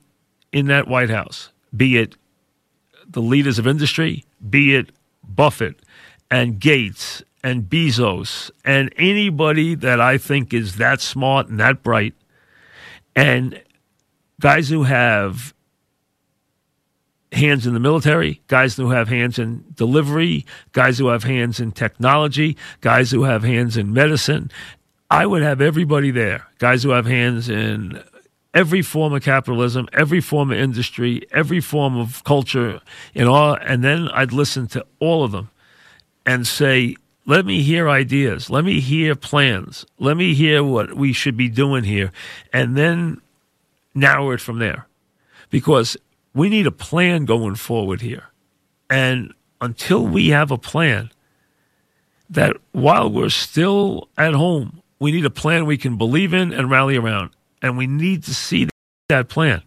in 0.52 0.68
that 0.68 0.88
White 0.88 1.10
House, 1.12 1.52
be 1.76 1.98
it 1.98 2.16
the 3.08 3.22
leaders 3.22 3.60
of 3.60 3.68
industry, 3.68 4.26
be 4.50 4.76
it 4.76 4.92
Buffett 5.24 5.82
and 6.30 6.60
Gates 6.60 7.24
and 7.44 7.64
Bezos 7.64 8.50
and 8.64 8.94
anybody 8.98 9.76
that 9.76 10.02
I 10.02 10.18
think 10.18 10.54
is 10.54 10.78
that 10.78 11.02
smart 11.02 11.48
and 11.48 11.60
that 11.60 11.84
bright, 11.84 12.14
and 13.16 13.62
guys 14.40 14.70
who 14.70 14.84
have 14.84 15.54
hands 17.32 17.68
in 17.68 17.74
the 17.74 17.80
military, 17.80 18.42
guys 18.48 18.76
who 18.76 18.90
have 18.90 19.10
hands 19.10 19.38
in 19.38 19.64
delivery, 19.76 20.46
guys 20.72 20.98
who 20.98 21.08
have 21.08 21.24
hands 21.24 21.60
in 21.60 21.72
technology, 21.72 22.58
guys 22.82 23.12
who 23.12 23.24
have 23.24 23.44
hands 23.44 23.78
in 23.78 23.94
medicine. 23.94 24.52
I 25.12 25.26
would 25.26 25.44
have 25.44 25.62
everybody 25.62 26.12
there, 26.12 26.48
guys 26.58 26.84
who 26.84 26.90
have 26.90 27.06
hands 27.06 27.48
in 27.48 28.04
every 28.56 28.82
form 28.82 29.14
of 29.14 29.22
capitalism, 29.22 29.88
every 29.92 30.22
form 30.22 30.50
of 30.50 30.58
industry, 30.58 31.22
every 31.32 31.60
form 31.60 31.98
of 31.98 32.24
culture, 32.24 32.80
in 33.14 33.28
all, 33.28 33.58
and 33.62 33.84
then 33.84 34.08
I'd 34.10 34.32
listen 34.32 34.66
to 34.68 34.86
all 35.00 35.24
of 35.24 35.34
them 35.34 35.50
and 36.26 36.48
say, 36.48 36.96
let 37.28 37.46
me 37.46 37.62
hear 37.62 37.90
ideas. 37.90 38.50
Let 38.50 38.64
me 38.64 38.80
hear 38.80 39.14
plans. 39.14 39.86
Let 40.00 40.16
me 40.16 40.34
hear 40.34 40.64
what 40.64 40.94
we 40.94 41.12
should 41.12 41.36
be 41.36 41.50
doing 41.50 41.84
here. 41.84 42.12
And 42.54 42.78
then 42.78 43.20
narrow 43.94 44.32
it 44.32 44.40
from 44.40 44.60
there. 44.60 44.88
Because 45.50 45.98
we 46.34 46.50
need 46.50 46.68
a 46.68 46.72
plan 46.72 47.26
going 47.26 47.56
forward 47.56 48.02
here. 48.02 48.26
And 48.90 49.34
until 49.60 50.06
we 50.06 50.30
have 50.30 50.52
a 50.52 50.58
plan, 50.58 51.10
that 52.30 52.56
while 52.72 53.10
we're 53.10 53.30
still 53.30 54.08
at 54.18 54.34
home, 54.34 54.82
we 55.00 55.12
need 55.12 55.26
a 55.26 55.30
plan 55.30 55.66
we 55.66 55.78
can 55.78 55.98
believe 55.98 56.34
in 56.34 56.54
and 56.54 56.70
rally 56.70 56.96
around. 56.96 57.32
And 57.62 57.78
we 57.78 57.88
need 57.88 58.24
to 58.24 58.34
see 58.34 58.70
that 59.10 59.30
plan. 59.30 59.62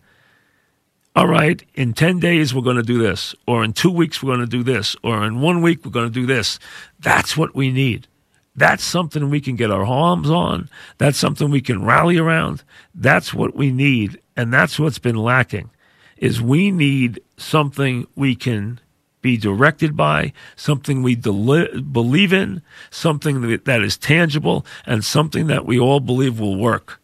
All 1.16 1.26
right, 1.26 1.62
in 1.74 1.94
10 1.94 2.20
days, 2.20 2.54
we're 2.54 2.62
going 2.62 2.76
to 2.76 2.82
do 2.82 2.98
this, 2.98 3.34
or 3.46 3.64
in 3.64 3.72
two 3.72 3.90
weeks, 3.90 4.22
we're 4.22 4.36
going 4.36 4.46
to 4.46 4.46
do 4.46 4.62
this, 4.62 4.94
or 5.02 5.24
in 5.24 5.40
one 5.40 5.62
week, 5.62 5.84
we're 5.84 5.90
going 5.90 6.06
to 6.06 6.12
do 6.12 6.26
this. 6.26 6.60
That's 7.00 7.36
what 7.36 7.56
we 7.56 7.72
need. 7.72 8.06
That's 8.54 8.84
something 8.84 9.28
we 9.28 9.40
can 9.40 9.56
get 9.56 9.70
our 9.70 9.84
arms 9.84 10.30
on. 10.30 10.68
That's 10.98 11.18
something 11.18 11.50
we 11.50 11.60
can 11.60 11.84
rally 11.84 12.18
around. 12.18 12.62
That's 12.94 13.34
what 13.34 13.56
we 13.56 13.72
need. 13.72 14.20
And 14.36 14.52
that's 14.52 14.78
what's 14.78 14.98
been 14.98 15.16
lacking 15.16 15.70
is 16.16 16.42
we 16.42 16.70
need 16.70 17.20
something 17.36 18.06
we 18.14 18.34
can 18.34 18.80
be 19.20 19.36
directed 19.36 19.96
by, 19.96 20.32
something 20.56 21.02
we 21.02 21.14
deli- 21.14 21.80
believe 21.80 22.32
in, 22.32 22.62
something 22.90 23.40
that, 23.42 23.64
that 23.64 23.82
is 23.82 23.96
tangible, 23.96 24.64
and 24.86 25.04
something 25.04 25.46
that 25.48 25.66
we 25.66 25.78
all 25.78 26.00
believe 26.00 26.38
will 26.38 26.56
work. 26.56 27.00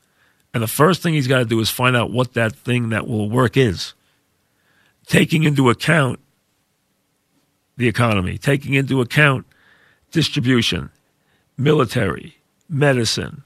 And 0.54 0.62
the 0.62 0.68
first 0.68 1.02
thing 1.02 1.14
he's 1.14 1.26
got 1.26 1.40
to 1.40 1.44
do 1.44 1.58
is 1.58 1.68
find 1.68 1.96
out 1.96 2.12
what 2.12 2.34
that 2.34 2.54
thing 2.54 2.90
that 2.90 3.08
will 3.08 3.28
work 3.28 3.56
is. 3.56 3.92
Taking 5.06 5.42
into 5.42 5.68
account 5.68 6.20
the 7.76 7.88
economy, 7.88 8.38
taking 8.38 8.74
into 8.74 9.00
account 9.00 9.46
distribution, 10.12 10.90
military, 11.58 12.36
medicine, 12.68 13.42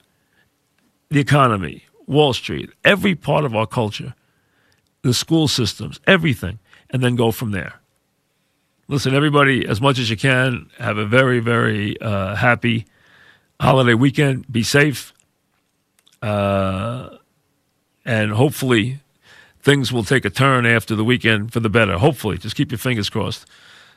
the 1.09 1.19
economy, 1.19 1.85
Wall 2.07 2.35
Street, 2.35 2.71
every 2.85 3.15
part 3.15 3.47
of 3.47 3.57
our 3.57 3.67
culture, 3.67 4.15
the 5.01 5.15
school 5.15 5.49
systems, 5.49 5.99
everything, 6.07 6.59
and 6.91 7.03
then 7.03 7.17
go 7.17 7.31
from 7.31 7.53
there. 7.53 7.81
Listen, 8.87 9.15
everybody, 9.15 9.67
as 9.67 9.81
much 9.81 9.99
as 9.99 10.11
you 10.11 10.17
can, 10.17 10.69
have 10.79 10.99
a 10.99 11.07
very, 11.07 11.41
very 11.41 11.99
uh, 12.03 12.35
happy 12.35 12.87
holiday 13.61 13.95
weekend. 13.95 14.51
Be 14.53 14.63
safe. 14.63 15.15
Uh, 16.23 17.11
and 18.05 18.33
hopefully 18.33 19.01
things 19.61 19.93
will 19.93 20.05
take 20.05 20.25
a 20.25 20.31
turn 20.31 20.67
after 20.67 20.95
the 20.95 21.05
weekend 21.05 21.53
for 21.53 21.61
the 21.61 21.69
better. 21.69 21.99
Hopefully, 21.99 22.39
just 22.39 22.57
keep 22.57 22.71
your 22.71 22.79
fingers 22.79 23.11
crossed. 23.11 23.47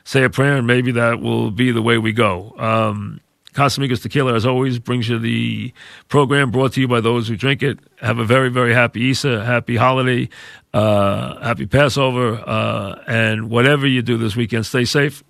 Say 0.04 0.24
a 0.24 0.30
prayer, 0.30 0.56
and 0.56 0.66
maybe 0.66 0.92
that 0.92 1.20
will 1.20 1.50
be 1.50 1.70
the 1.70 1.82
way 1.82 1.96
we 1.98 2.12
go. 2.12 2.54
Um, 2.58 3.20
Casamigos 3.54 4.02
Tequila, 4.02 4.34
as 4.34 4.46
always, 4.46 4.78
brings 4.78 5.08
you 5.08 5.18
the 5.18 5.72
program 6.08 6.50
brought 6.50 6.72
to 6.74 6.80
you 6.80 6.88
by 6.88 7.00
those 7.00 7.28
who 7.28 7.36
drink 7.36 7.62
it. 7.62 7.78
Have 8.00 8.18
a 8.18 8.24
very, 8.24 8.48
very 8.48 8.72
happy 8.72 9.00
Easter, 9.02 9.44
happy 9.44 9.76
holiday, 9.76 10.28
uh, 10.72 11.38
happy 11.40 11.66
Passover, 11.66 12.42
uh, 12.46 13.02
and 13.06 13.50
whatever 13.50 13.86
you 13.86 14.02
do 14.02 14.16
this 14.16 14.34
weekend, 14.34 14.66
stay 14.66 14.84
safe. 14.84 15.22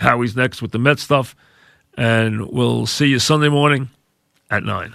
Howie's 0.00 0.34
next 0.34 0.62
with 0.62 0.72
the 0.72 0.78
Met 0.78 0.98
stuff, 0.98 1.36
and 1.94 2.50
we'll 2.50 2.86
see 2.86 3.06
you 3.06 3.18
Sunday 3.18 3.50
morning 3.50 3.90
at 4.50 4.64
9. 4.64 4.94